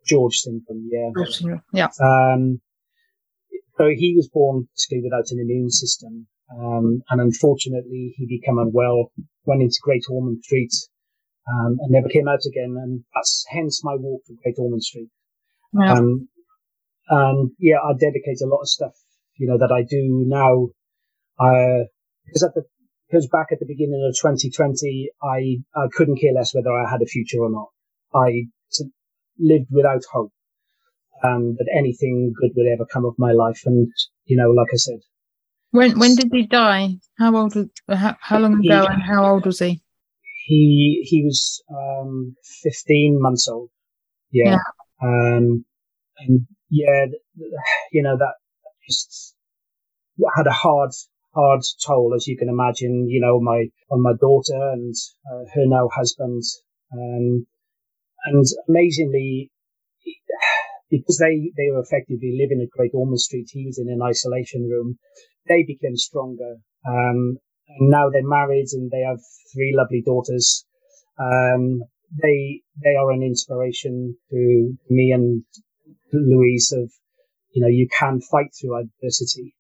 [0.06, 1.10] George syndrome, yeah.
[1.16, 1.90] George syndrome, yeah.
[2.02, 2.62] Um,
[3.78, 6.28] so he was born basically without an immune system.
[6.58, 9.12] Um, and unfortunately, he became unwell,
[9.46, 10.72] went into Great Ormond Street,
[11.48, 12.76] um, and never came out again.
[12.82, 15.10] And that's hence my walk to Great Ormond Street.
[15.80, 16.30] Um,
[17.10, 18.94] and yeah, I dedicate a lot of stuff,
[19.38, 20.70] you know, that I do now.
[21.40, 21.86] Uh,
[22.26, 22.64] because at the
[23.08, 27.02] because back at the beginning of 2020, I, I couldn't care less whether I had
[27.02, 27.70] a future or not.
[28.14, 28.48] I
[29.40, 30.32] lived without hope,
[31.24, 33.62] um, that anything good would ever come of my life.
[33.66, 33.92] And,
[34.26, 35.00] you know, like I said.
[35.72, 36.96] When, when did he die?
[37.18, 39.82] How old, was, how, how long ago he, and how old was he?
[40.46, 43.70] He, he was, um, 15 months old.
[44.32, 44.52] Yeah.
[44.52, 44.58] yeah.
[45.02, 45.66] Um,
[46.20, 47.06] and yeah,
[47.92, 48.34] you know, that
[48.88, 49.36] just
[50.36, 50.92] had a hard
[51.38, 54.96] hard toll, as you can imagine, you know, my, on my daughter and
[55.32, 56.42] uh, her now husband.
[56.92, 57.46] Um,
[58.26, 59.52] and amazingly,
[60.90, 64.68] because they, they were effectively living at Great Ormond Street, he was in an isolation
[64.68, 64.98] room.
[65.48, 66.56] They became stronger.
[66.88, 67.38] Um,
[67.70, 69.20] and now they're married and they have
[69.54, 70.66] three lovely daughters.
[71.20, 75.44] Um, they, they are an inspiration to me and
[76.14, 76.92] Louise of,
[77.54, 79.54] you know, you can fight through adversity.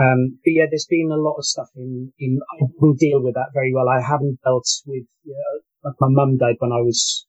[0.00, 3.34] Um, but yeah, there's been a lot of stuff in, in, I didn't deal with
[3.34, 3.88] that very well.
[3.88, 7.26] I haven't dealt with, you know, like my mum died when I was,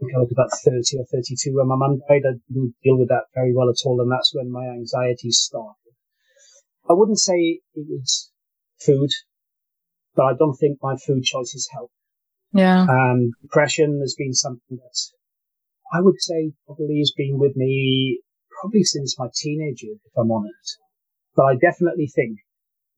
[0.00, 2.22] I think I was about 30 or 32 when my mum died.
[2.24, 4.00] I didn't deal with that very well at all.
[4.00, 5.92] And that's when my anxiety started.
[6.88, 8.30] I wouldn't say it was
[8.80, 9.10] food,
[10.16, 11.92] but I don't think my food choices helped.
[12.54, 12.86] Yeah.
[12.88, 14.98] Um, depression has been something that
[15.92, 18.22] I would say probably has been with me
[18.60, 20.78] probably since my teenage years, if I'm honest.
[21.38, 22.40] But I definitely think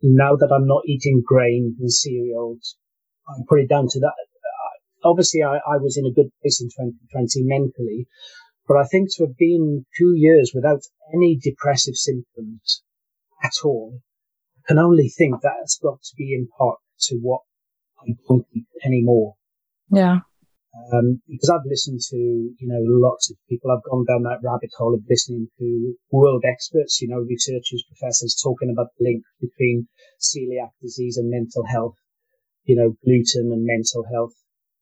[0.01, 2.75] now that I'm not eating grain and cereals,
[3.29, 4.15] I put it down to that.
[4.17, 8.09] Uh, obviously, I, I was in a good place in 2020 mentally,
[8.67, 10.81] but I think to have been two years without
[11.13, 12.83] any depressive symptoms
[13.45, 14.01] at all,
[14.57, 16.79] I can only think that's got to be in part
[17.09, 17.43] to what
[18.01, 19.35] I don't eat anymore.
[19.91, 20.21] Yeah.
[20.71, 23.71] Um, because I've listened to, you know, lots of people.
[23.71, 28.41] I've gone down that rabbit hole of listening to world experts, you know, researchers, professors
[28.43, 29.89] talking about the link between
[30.21, 31.97] celiac disease and mental health,
[32.65, 34.35] you know, gluten and mental health.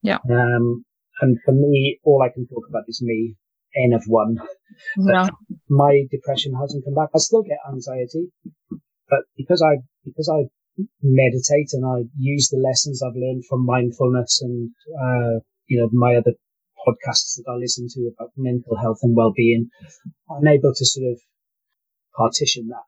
[0.02, 0.18] Yeah.
[0.30, 0.84] Um,
[1.20, 3.36] and for me, all I can talk about is me.
[3.76, 4.38] N of one.
[4.96, 5.26] No.
[5.68, 7.08] My depression hasn't come back.
[7.14, 8.28] I still get anxiety,
[9.08, 10.48] but because I because I
[11.02, 16.16] meditate and I use the lessons I've learned from mindfulness and uh, you know my
[16.16, 16.32] other
[16.86, 19.70] podcasts that I listen to about mental health and well-being,
[20.30, 21.20] I'm able to sort of
[22.16, 22.84] partition that.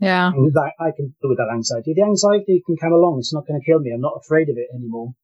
[0.00, 0.28] Yeah.
[0.28, 1.94] And that I can deal with that anxiety.
[1.94, 3.18] The anxiety can come along.
[3.18, 3.92] It's not going to kill me.
[3.94, 5.14] I'm not afraid of it anymore.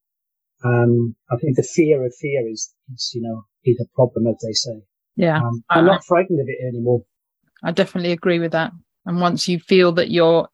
[0.65, 4.37] Um, I think the fear of fear is, is you know, is a problem, as
[4.43, 4.83] they say.
[5.17, 5.39] Yeah.
[5.39, 7.03] Um, I'm not frightened of it anymore.
[7.63, 8.73] I definitely agree with that.
[9.07, 10.49] And once you feel that you're,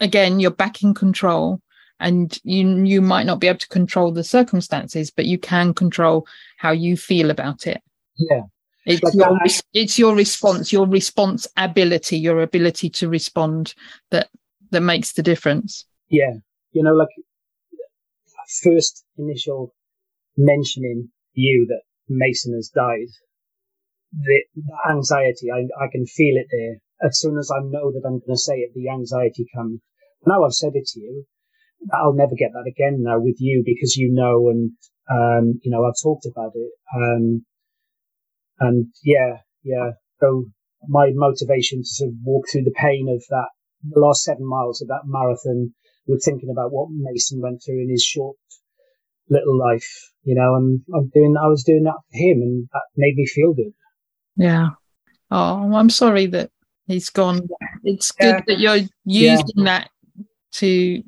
[0.00, 1.60] again, you're back in control
[2.00, 6.26] and you, you might not be able to control the circumstances, but you can control
[6.58, 7.82] how you feel about it.
[8.16, 8.42] Yeah.
[8.86, 13.74] It's Like your, res- it's your response, your response ability, your ability to respond
[14.10, 14.28] that,
[14.70, 15.86] that makes the difference.
[16.10, 16.34] Yeah.
[16.72, 17.08] You know, like
[18.62, 19.72] first initial
[20.36, 23.08] mentioning you that Mason has died,
[24.12, 27.08] the, the anxiety, I, I can feel it there.
[27.08, 29.80] As soon as I know that I'm going to say it, the anxiety comes.
[30.26, 31.24] Now I've said it to you.
[31.92, 34.72] I'll never get that again now with you because you know, and,
[35.10, 36.70] um, you know, I've talked about it.
[36.96, 37.44] Um,
[38.60, 39.90] and yeah, yeah.
[40.20, 40.46] So
[40.88, 43.48] my motivation to sort of walk through the pain of that,
[43.90, 45.74] the last seven miles of that marathon,
[46.06, 48.36] with thinking about what Mason went through in his short
[49.30, 49.88] little life,
[50.22, 53.26] you know, and I'm doing, I was doing that for him and that made me
[53.26, 53.72] feel good.
[54.36, 54.70] Yeah.
[55.30, 56.50] Oh, I'm sorry that
[56.86, 57.48] he's gone.
[57.82, 58.40] It's good Yeah.
[58.46, 59.38] that you're Yeah.
[59.38, 59.90] using that
[60.52, 61.02] to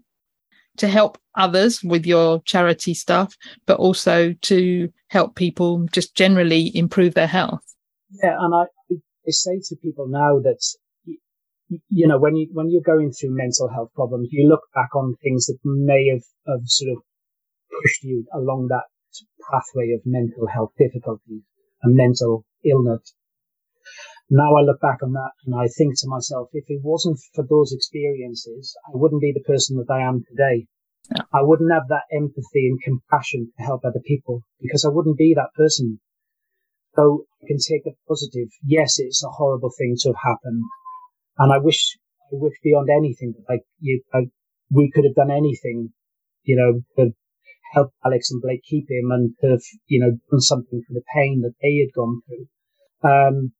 [0.76, 7.14] to help others with your charity stuff, but also to help people just generally improve
[7.14, 7.62] their health.
[8.22, 10.60] Yeah, and I, I say to people now that
[11.88, 15.16] you know when you when you're going through mental health problems, you look back on
[15.22, 17.02] things that may have, have sort of
[17.82, 18.84] pushed you along that
[19.50, 21.42] pathway of mental health difficulties
[21.82, 23.14] and mental illness.
[24.28, 27.44] Now I look back on that and I think to myself, if it wasn't for
[27.48, 30.66] those experiences, I wouldn't be the person that I am today.
[31.14, 31.22] Yeah.
[31.32, 35.34] I wouldn't have that empathy and compassion to help other people because I wouldn't be
[35.34, 36.00] that person.
[36.96, 38.48] So I can take the positive.
[38.64, 40.64] Yes, it's a horrible thing to have happened.
[41.38, 41.96] And I wish,
[42.32, 44.30] I wish beyond anything that like you, I,
[44.72, 45.92] we could have done anything,
[46.42, 47.12] you know, to
[47.74, 51.02] help Alex and Blake keep him and to have, you know, done something for the
[51.14, 52.48] pain that they had gone through.
[53.08, 53.52] Um,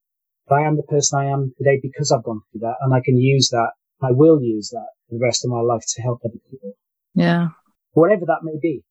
[0.49, 3.01] but I am the person I am today because I've gone through that and I
[3.05, 3.71] can use that.
[4.03, 6.73] I will use that for the rest of my life to help other people,
[7.15, 7.49] Yeah.
[7.93, 8.83] whatever that may be.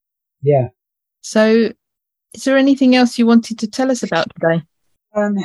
[0.41, 0.67] Yeah.
[1.21, 1.71] So
[2.33, 4.63] is there anything else you wanted to tell us about today?
[5.15, 5.35] Um,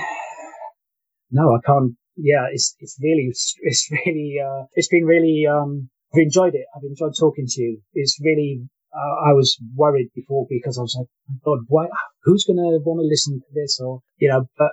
[1.30, 1.92] no, I can't.
[2.16, 3.32] Yeah, it's it's really
[3.62, 6.66] it's really uh, it's been really um I've enjoyed it.
[6.76, 7.80] I've enjoyed talking to you.
[7.94, 11.06] It's really uh, I was worried before because I was like,
[11.44, 11.86] God, why?
[12.24, 13.78] Who's going to want to listen to this?
[13.80, 14.72] Or you know, but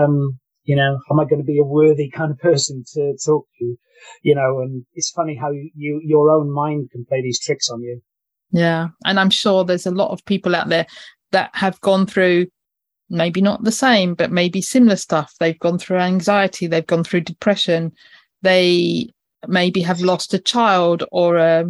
[0.00, 0.38] um,
[0.68, 3.74] you know, am I going to be a worthy kind of person to talk to?
[4.22, 7.80] You know, and it's funny how you your own mind can play these tricks on
[7.80, 8.02] you.
[8.50, 8.88] Yeah.
[9.06, 10.86] And I'm sure there's a lot of people out there
[11.32, 12.48] that have gone through
[13.08, 15.34] maybe not the same, but maybe similar stuff.
[15.40, 17.92] They've gone through anxiety, they've gone through depression,
[18.42, 19.08] they
[19.46, 21.64] maybe have lost a child or a,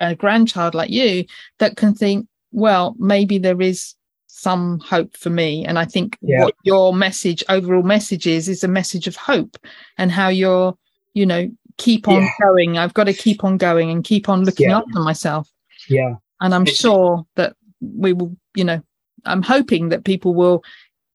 [0.00, 1.26] a grandchild like you
[1.58, 3.94] that can think, well, maybe there is
[4.40, 5.66] some hope for me.
[5.66, 6.44] And I think Yeah.
[6.44, 9.58] what your message, overall message is, is a message of hope
[9.98, 10.74] and how you're,
[11.12, 12.28] you know, keep on Yeah.
[12.42, 12.78] going.
[12.78, 14.78] I've got to keep on going and keep on looking Yeah.
[14.78, 15.48] after myself
[15.88, 18.80] Yeah, and i'm sure that we will you know
[19.24, 20.62] i'm hoping that people will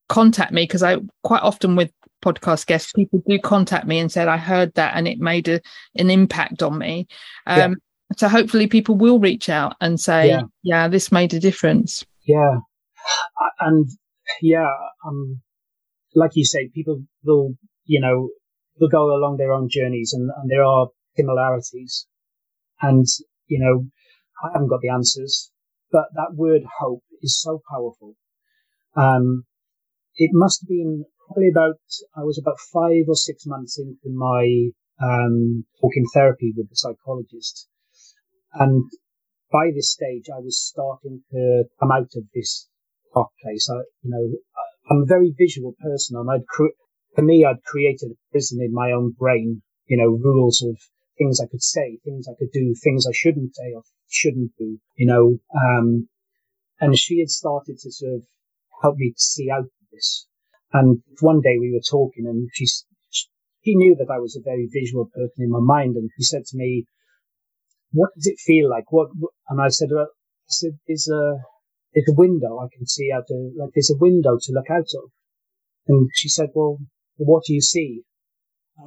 [0.09, 1.91] contact me because i quite often with
[2.23, 5.61] podcast guests people do contact me and said i heard that and it made a,
[5.95, 7.07] an impact on me
[7.45, 7.73] um Yeah.
[8.17, 10.41] so hopefully people will reach out and say Yeah.
[10.63, 12.57] yeah, this made a difference yeah,
[13.59, 13.87] and
[14.41, 14.71] yeah,
[15.05, 15.41] um,
[16.13, 18.29] like you say, people will, you know,
[18.79, 22.07] will go along their own journeys, and, and there are similarities,
[22.81, 23.05] and
[23.47, 23.87] you know,
[24.43, 25.51] I haven't got the answers,
[25.91, 28.15] but that word hope is so powerful.
[28.95, 29.45] Um,
[30.15, 31.79] it must have been probably about,
[32.15, 34.69] I was about five or six months into my,
[35.01, 37.67] um, talking therapy with the psychologist.
[38.53, 38.89] And
[39.51, 42.69] by this stage, I was starting to come out of this
[43.16, 43.68] dark place.
[43.70, 44.38] I, you know,
[44.91, 46.78] I'm a very visual person and I'd, cre-
[47.16, 50.78] for me, I'd created a prison in my own brain, you know, rules of
[51.18, 54.78] things I could say, things I could do, things I shouldn't say or shouldn't do,
[54.95, 56.07] you know, um,
[56.80, 58.24] and she had started to sort of
[58.82, 60.28] help me to see out this.
[60.74, 64.68] And one day we were talking and she, she knew that I was a very
[64.72, 65.95] visual person in my mind.
[65.95, 66.86] And she said to me,
[67.91, 68.91] what does it feel like?
[68.91, 71.38] What, what and I said, well, I said, there's a,
[71.95, 74.91] there's a window I can see out of, like there's a window to look out
[75.01, 75.11] of.
[75.87, 76.79] And she said, well,
[77.15, 78.03] what do you see?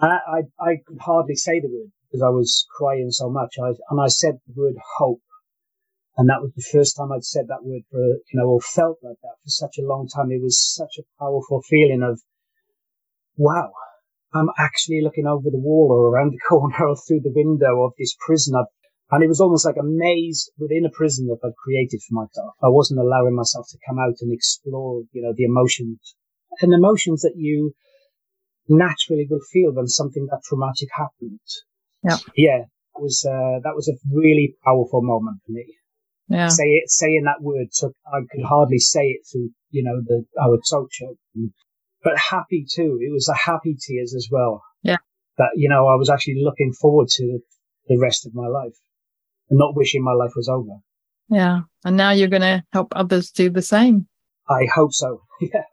[0.03, 3.55] I, I, I could hardly say the word because I was crying so much.
[3.59, 5.23] I, and I said the word hope.
[6.19, 8.99] And that was the first time I'd said that word for, you know, or felt
[9.03, 10.31] like that for such a long time.
[10.31, 12.21] It was such a powerful feeling of,
[13.37, 13.71] wow,
[14.35, 17.93] I'm actually looking over the wall or around the corner or through the window of
[17.99, 18.55] this prison.
[18.59, 18.67] I've,
[19.11, 22.55] and it was almost like a maze within a prison that I'd created for myself.
[22.63, 26.15] I wasn't allowing myself to come out and explore, you know, the emotions
[26.61, 27.73] and emotions that you
[28.69, 31.41] naturally will feel when something that traumatic happened.
[32.05, 32.19] Yeah.
[32.37, 32.59] Yeah.
[32.97, 35.65] It was, uh, that was a really powerful moment for me.
[36.29, 36.49] Yeah.
[36.49, 40.25] Say it, saying that word took, I could hardly say it through, you know, the,
[40.39, 41.17] our talk show.
[42.05, 42.99] But happy too.
[43.01, 44.63] It was a happy tears as well.
[44.83, 44.99] Yeah.
[45.39, 47.39] That, you know, I was actually looking forward to
[47.87, 48.75] the rest of my life
[49.51, 50.79] and not wishing my life was over.
[51.29, 51.61] Yeah.
[51.85, 54.07] And now you're going to help others do the same.
[54.49, 55.23] I hope so.
[55.41, 55.65] yeah,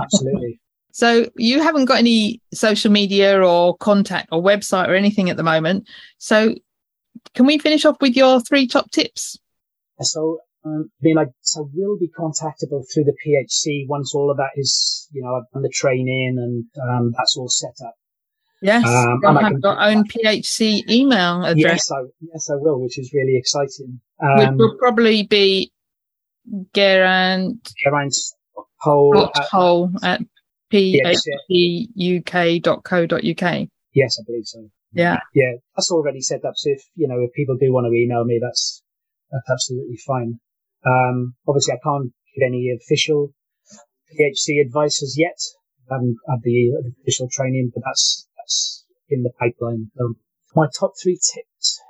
[0.00, 0.60] absolutely.
[0.96, 5.42] So you haven't got any social media or contact or website or anything at the
[5.42, 5.88] moment.
[6.18, 6.54] So
[7.34, 9.36] can we finish off with your three top tips?
[10.00, 14.36] So, um, I mean, like, so we'll be contactable through the PHC once all of
[14.36, 17.94] that is, you know, I've done the training and um, that's all set up.
[18.62, 22.00] Yes, Um, you'll I have your own PHC email address, Yes, I
[22.32, 24.00] yes I will, which is really exciting.
[24.20, 25.70] which Um, will probably be
[26.74, 28.12] Geraint around
[28.78, 29.16] whole.
[29.16, 30.20] uh, hole at
[32.34, 33.68] phcuk.co.uk.
[33.94, 34.68] yes, I believe so.
[34.92, 35.18] Yeah.
[35.34, 36.54] Yeah, that's already set up.
[36.56, 38.82] So if you know if people do want to email me, that's
[39.32, 40.38] that's absolutely fine.
[40.86, 43.32] Um, obviously, I can't give any official
[44.12, 45.36] PHC advice as yet.
[45.90, 49.90] I haven't had the official training, but that's that's in the pipeline.
[49.96, 50.14] So
[50.54, 51.80] my top three tips: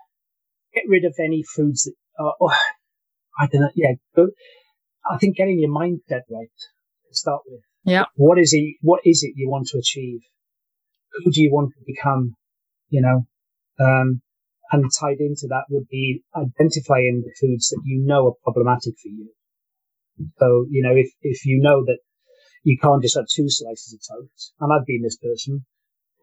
[0.75, 2.35] get rid of any foods that are.
[2.41, 2.55] Oh,
[3.39, 3.71] I don't know.
[3.75, 4.29] Yeah, go,
[5.11, 6.49] I think getting your mindset right
[7.09, 7.61] to start with.
[7.85, 8.05] Yeah.
[8.17, 8.77] What is it?
[8.81, 10.21] What is it you want to achieve?
[11.25, 12.35] Who do you want to become?
[12.89, 14.23] You know, um,
[14.71, 19.09] and tied into that would be identifying the foods that you know are problematic for
[19.09, 19.31] you.
[20.39, 21.99] So, you know, if, if you know that
[22.63, 25.67] you can't just have two slices of toast, and I've been this person,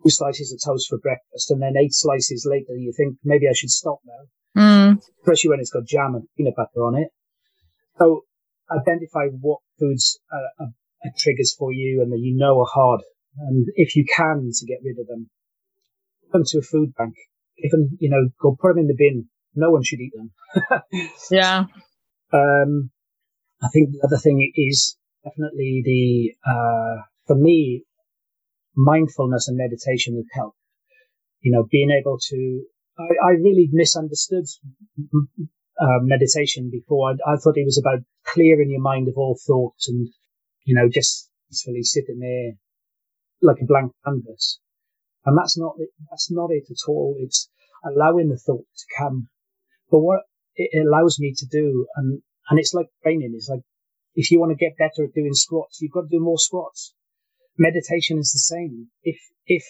[0.04, 3.54] two slices of toast for breakfast, and then eight slices later, you think maybe I
[3.54, 7.08] should stop now, Mm, especially when it's got jam and peanut butter on it.
[7.98, 8.26] So,
[8.70, 10.72] identify what foods are, are,
[11.06, 13.02] are triggers for you and that you know are hard,
[13.38, 15.30] and if you can, to get rid of them,
[16.32, 17.16] put them to a food bank.
[17.62, 19.30] Give them, you know, go put them in the bin.
[19.56, 20.32] No one should eat them.
[21.32, 21.66] yeah.
[22.34, 22.90] Um,
[23.62, 27.84] I think the other thing is definitely the, uh, for me,
[28.76, 30.58] mindfulness and meditation has helped.
[31.42, 32.64] You know, being able to,
[33.00, 34.46] I, I really misunderstood
[35.80, 37.12] uh, meditation before.
[37.12, 40.08] I, I thought it was about clearing your mind of all thoughts and,
[40.66, 42.54] you know, just peacefully sitting there
[43.42, 44.60] like a blank canvas.
[45.26, 47.16] And that's not it, that's not it at all.
[47.20, 47.50] It's
[47.84, 49.30] allowing the thought to come.
[49.90, 50.22] But what
[50.56, 53.62] it allows me to do, and, and it's like training, it's like,
[54.14, 56.94] if you want to get better at doing squats, you've got to do more squats.
[57.58, 58.88] Meditation is the same.
[59.04, 59.64] If, if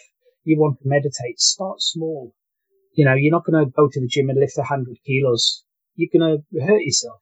[0.43, 2.33] you want to meditate, start small.
[2.93, 5.63] You know, you're not going to go to the gym and lift a hundred kilos.
[5.95, 7.21] You're going to hurt yourself.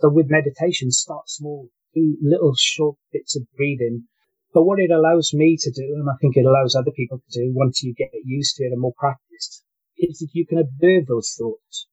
[0.00, 4.04] So with meditation, start small, do little short bits of breathing.
[4.52, 7.40] But what it allows me to do, and I think it allows other people to
[7.40, 9.64] do once you get used to it and more practiced,
[9.98, 11.88] is that you can observe those thoughts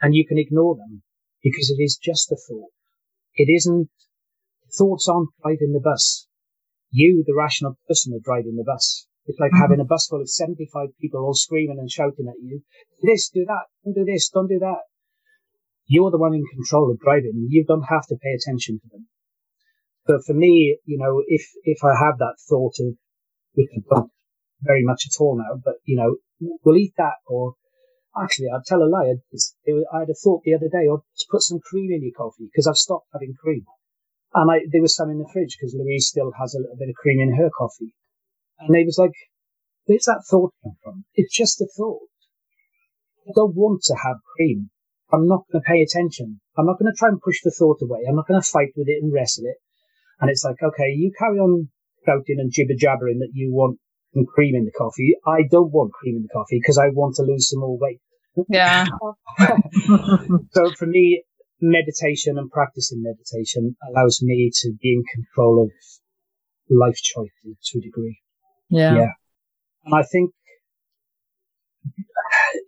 [0.00, 1.02] and you can ignore them
[1.42, 2.70] because it is just a thought.
[3.34, 3.88] It isn't,
[4.76, 6.26] thoughts aren't driving the bus.
[6.94, 9.08] You, the rational person, are driving the bus.
[9.26, 9.62] It's like Mhm.
[9.64, 12.62] having a bus full of 75 people all screaming and shouting at you.
[13.00, 14.82] Do this, do that, don't do this, don't do that.
[15.86, 17.48] You're the one in control of driving.
[17.50, 19.08] You don't have to pay attention to them.
[20.06, 22.96] But for me, you know, if, if I have that thought of,
[23.54, 24.12] which I don't
[24.62, 26.18] very much at all now, but you know,
[26.64, 27.54] we'll eat that or
[28.16, 29.08] actually I'd tell a lie.
[29.08, 29.56] It was-
[29.92, 32.46] I had a thought the other day, or just put some cream in your coffee
[32.46, 33.66] because I've stopped having cream.
[34.34, 36.88] And I, there was some in the fridge because Louise still has a little bit
[36.88, 37.94] of cream in her coffee.
[38.58, 39.14] And they was like,
[39.86, 41.04] where's that thought come from?
[41.14, 42.08] It's just a thought.
[43.28, 44.70] I don't want to have cream.
[45.12, 46.40] I'm not going to pay attention.
[46.58, 48.00] I'm not going to try and push the thought away.
[48.08, 49.56] I'm not going to fight with it and wrestle it.
[50.20, 51.68] And it's like, okay, you carry on
[52.04, 53.78] shouting and jibber jabbering that you want
[54.14, 55.14] some cream in the coffee.
[55.26, 58.00] I don't want cream in the coffee because I want to lose some more weight.
[58.48, 58.86] Yeah.
[60.52, 61.24] So for me,
[61.70, 65.70] meditation and practicing meditation allows me to be in control of
[66.70, 68.18] life choices to a degree.
[68.68, 68.94] yeah.
[68.94, 69.12] Yeah.
[69.84, 70.32] And I think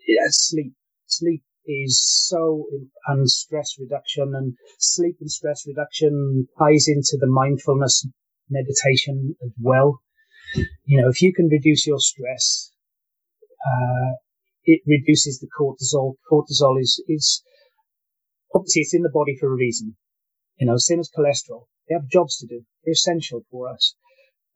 [0.07, 0.73] yeah, sleep,
[1.07, 2.67] sleep is so,
[3.07, 8.07] and stress reduction and sleep and stress reduction ties into the mindfulness
[8.51, 10.01] meditation as well.
[10.85, 12.71] You know, if you can reduce your stress,
[13.67, 14.13] uh,
[14.65, 16.15] it reduces the cortisol.
[16.31, 17.43] Cortisol is, is
[18.57, 19.97] obviously it's in the body for a reason.
[20.59, 21.67] You know, same as cholesterol.
[21.89, 22.63] They have jobs to do.
[22.85, 23.95] They're essential for us.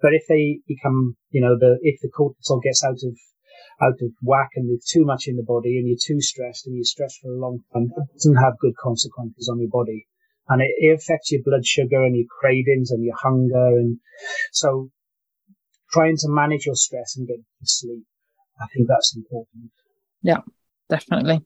[0.01, 3.14] But if they become, you know, the, if the cortisol gets out of,
[3.82, 6.74] out of whack and there's too much in the body and you're too stressed and
[6.74, 10.06] you're stressed for a long time, that doesn't have good consequences on your body.
[10.48, 13.77] And it, it affects your blood sugar and your cravings and your hunger.
[13.77, 13.98] And
[14.52, 14.90] so
[15.93, 18.05] trying to manage your stress and get sleep,
[18.60, 19.70] I think that's important.
[20.22, 20.40] Yeah,
[20.89, 21.44] definitely.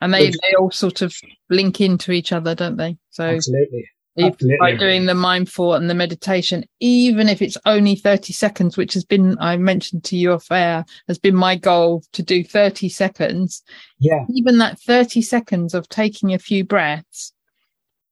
[0.00, 1.14] And they, they all sort of
[1.50, 2.96] link into each other, don't they?
[3.10, 3.86] So absolutely.
[4.18, 4.58] Absolutely.
[4.58, 9.04] by doing the mindful and the meditation, even if it's only 30 seconds, which has
[9.04, 13.62] been, I mentioned to you off air, has been my goal to do 30 seconds.
[13.98, 14.24] Yeah.
[14.34, 17.32] Even that 30 seconds of taking a few breaths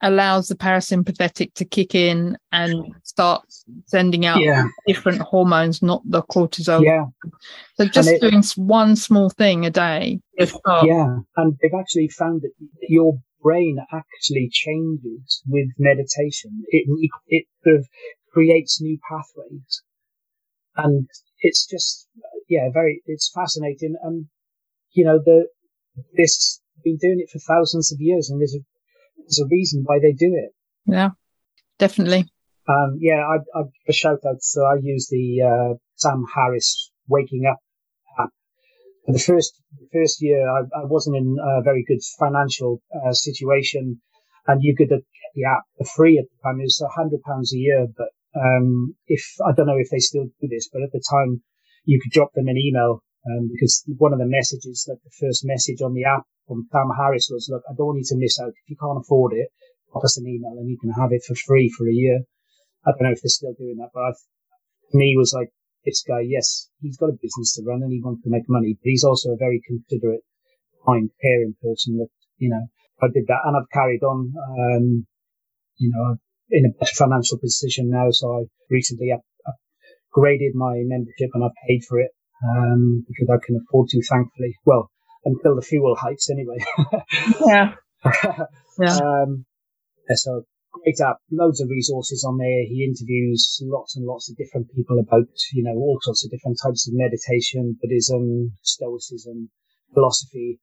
[0.03, 3.43] allows the parasympathetic to kick in and start
[3.87, 4.65] sending out yeah.
[4.87, 6.85] different hormones, not the cortisol.
[6.85, 7.07] Yeah.
[7.75, 10.21] So just it, doing one small thing a day.
[10.39, 11.19] Yeah.
[11.37, 12.53] And they've actually found that
[12.89, 16.65] your brain actually changes with meditation.
[16.69, 16.87] It,
[17.27, 17.89] it sort of
[18.33, 19.83] creates new pathways.
[20.77, 21.09] And
[21.41, 22.07] it's just,
[22.49, 23.97] yeah, very, it's fascinating.
[24.03, 24.27] And,
[24.93, 25.49] you know, the,
[26.17, 28.63] this, been doing it for thousands of years and there's a
[29.29, 30.53] there's a reason why they do it.
[30.87, 31.11] Yeah,
[31.79, 32.27] definitely.
[32.69, 34.41] Um, yeah, I, I shout out.
[34.41, 37.59] So I use the uh, Sam Harris Waking Up
[38.19, 38.31] app.
[39.07, 39.61] For the first
[39.93, 44.01] first year, I, I wasn't in a very good financial uh, situation,
[44.47, 45.01] and you could get
[45.35, 46.61] the app for free at the time.
[46.61, 49.99] It was a hundred pounds a year, but um, if I don't know if they
[49.99, 51.43] still do this, but at the time
[51.85, 55.45] you could drop them an email um, because one of the messages, like the first
[55.45, 58.39] message on the app from Sam Harris was, look, I don't want you to miss
[58.41, 58.49] out.
[58.49, 59.49] If you can't afford it,
[59.93, 62.21] pop us an email and you can have it for free for a year.
[62.87, 64.13] I don't know if they're still doing that, but I,
[64.93, 65.51] me was like,
[65.85, 68.75] this guy, yes, he's got a business to run and he wants to make money,
[68.75, 70.23] but he's also a very considerate,
[70.87, 72.09] kind, caring person that,
[72.39, 72.67] you know,
[73.01, 75.07] I did that and I've carried on, um,
[75.79, 76.17] you know,
[76.51, 78.09] in a better financial position now.
[78.11, 82.11] So I recently upgraded my membership and I've paid for it,
[82.45, 84.57] um, because I can afford to, thankfully.
[84.65, 84.91] Well,
[85.25, 86.59] until the fuel hikes anyway.
[87.47, 87.75] yeah.
[88.81, 88.97] yeah.
[88.97, 89.45] Um,
[90.15, 90.43] so
[90.73, 92.65] great app, loads of resources on there.
[92.65, 96.59] He interviews lots and lots of different people about, you know, all sorts of different
[96.63, 99.51] types of meditation, Buddhism, Stoicism,
[99.93, 100.61] philosophy.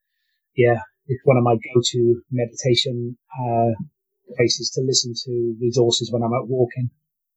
[0.56, 3.72] Yeah, it's one of my go-to meditation uh,
[4.36, 6.90] places to listen to resources when I'm out walking.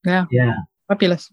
[0.04, 0.26] Yeah.
[0.30, 0.54] Yeah.
[0.86, 1.30] Fabulous.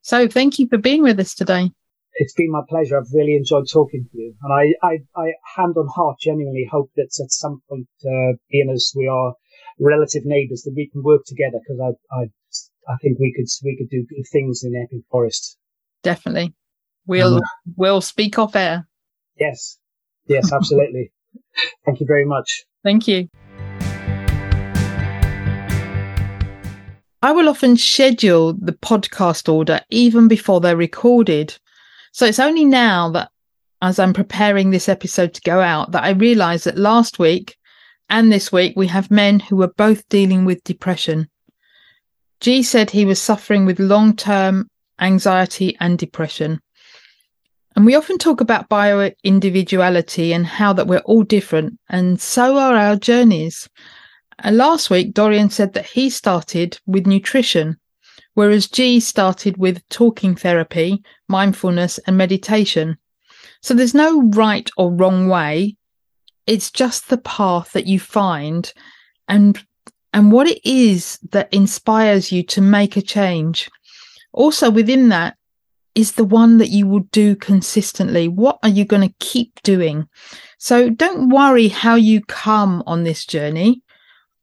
[0.00, 1.70] So thank you for being with us today
[2.16, 2.98] it's been my pleasure.
[2.98, 6.90] I've really enjoyed talking to you, and I, I, I hand on heart, genuinely hope
[6.96, 9.34] that at some point, uh, being as we are
[9.78, 12.22] relative neighbours, that we can work together because I, I,
[12.92, 15.58] I think we could, we could do good things in Epping Forest.
[16.02, 16.54] Definitely,
[17.06, 17.42] we'll, um,
[17.76, 18.88] we'll speak off air.
[19.38, 19.78] Yes,
[20.26, 21.12] yes, absolutely.
[21.84, 22.64] Thank you very much.
[22.82, 23.28] Thank you.
[27.22, 31.58] I will often schedule the podcast order even before they're recorded
[32.16, 33.30] so it's only now that
[33.82, 37.58] as I'm preparing this episode to go out that I realize that last week
[38.08, 41.28] and this week we have men who were both dealing with depression.
[42.40, 46.62] G said he was suffering with long term anxiety and depression.
[47.76, 52.56] And we often talk about bio individuality and how that we're all different, and so
[52.56, 53.68] are our journeys.
[54.38, 57.76] And last week, Dorian said that he started with nutrition
[58.36, 62.96] whereas G started with talking therapy, mindfulness, and meditation.
[63.62, 65.76] So there's no right or wrong way.
[66.46, 68.72] It's just the path that you find
[69.28, 69.62] and
[70.12, 73.68] and what it is that inspires you to make a change.
[74.32, 75.36] Also within that
[75.94, 78.28] is the one that you will do consistently.
[78.28, 80.08] What are you going to keep doing?
[80.58, 83.82] So don't worry how you come on this journey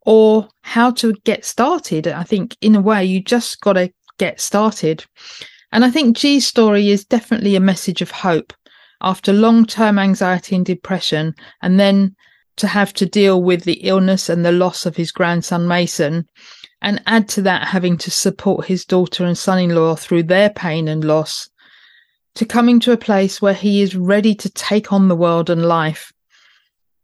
[0.02, 2.08] or how to get started.
[2.08, 5.06] I think in a way you just got to get started.
[5.74, 8.54] And I think G's story is definitely a message of hope
[9.02, 11.34] after long term anxiety and depression,
[11.64, 12.16] and then
[12.58, 16.28] to have to deal with the illness and the loss of his grandson Mason,
[16.84, 20.52] and add to that having to support his daughter and son in law through their
[20.52, 21.50] pain and loss,
[22.36, 25.66] to coming to a place where he is ready to take on the world and
[25.66, 26.14] life.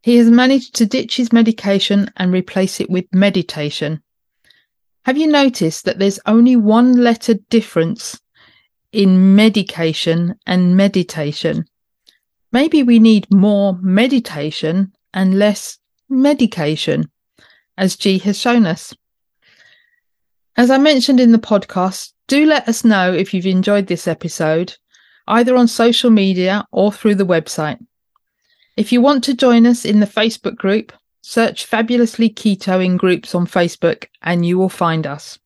[0.03, 4.03] He has managed to ditch his medication and replace it with meditation.
[5.05, 8.19] Have you noticed that there's only one letter difference
[8.91, 11.65] in medication and meditation?
[12.51, 15.77] Maybe we need more meditation and less
[16.09, 17.11] medication,
[17.77, 18.93] as G has shown us.
[20.57, 24.75] As I mentioned in the podcast, Do let us know if you've enjoyed this episode,
[25.27, 27.83] either on social media or through the website.
[28.77, 30.93] If you want to join us in the Facebook group,
[31.23, 35.39] search Fabulously Keto in groups on Facebook and you will find us.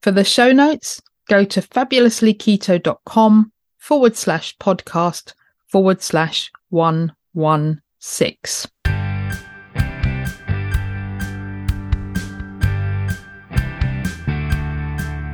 [0.00, 5.34] For the show notes, go to fabulouslyketo.com forward slash podcast
[5.66, 8.70] forward slash 116.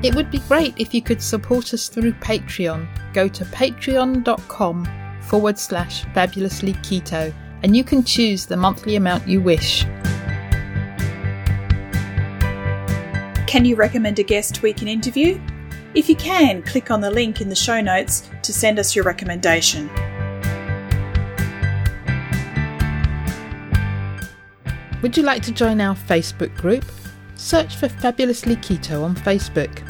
[0.03, 2.89] It would be great if you could support us through Patreon.
[3.13, 9.43] Go to patreon.com forward slash fabulously keto and you can choose the monthly amount you
[9.43, 9.85] wish.
[13.47, 15.39] Can you recommend a guest we can interview?
[15.93, 19.05] If you can, click on the link in the show notes to send us your
[19.05, 19.91] recommendation.
[25.03, 26.85] Would you like to join our Facebook group?
[27.35, 29.83] Search for Fabulously Keto on Facebook.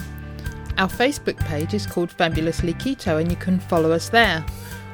[0.78, 4.42] Our Facebook page is called Fabulously Keto and you can follow us there.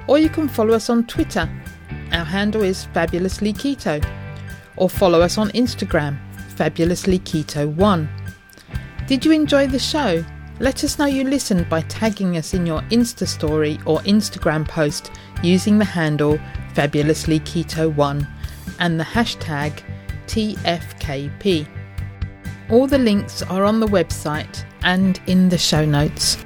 [0.09, 1.49] Or you can follow us on Twitter.
[2.13, 4.05] Our handle is Fabulously Keto.
[4.77, 6.19] Or follow us on Instagram,
[6.57, 8.09] Fabulously Keto 1.
[9.07, 10.25] Did you enjoy the show?
[10.59, 15.13] Let us know you listened by tagging us in your Insta story or Instagram post
[15.43, 16.39] using the handle
[16.73, 18.27] Fabulously Keto 1
[18.79, 19.83] and the hashtag
[20.27, 21.69] TFKP.
[22.71, 26.39] All the links are on the website and in the show notes.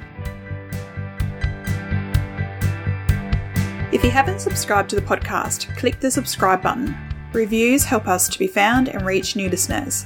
[3.93, 6.97] If you haven't subscribed to the podcast, click the subscribe button.
[7.31, 10.05] Reviews help us to be found and reach new listeners.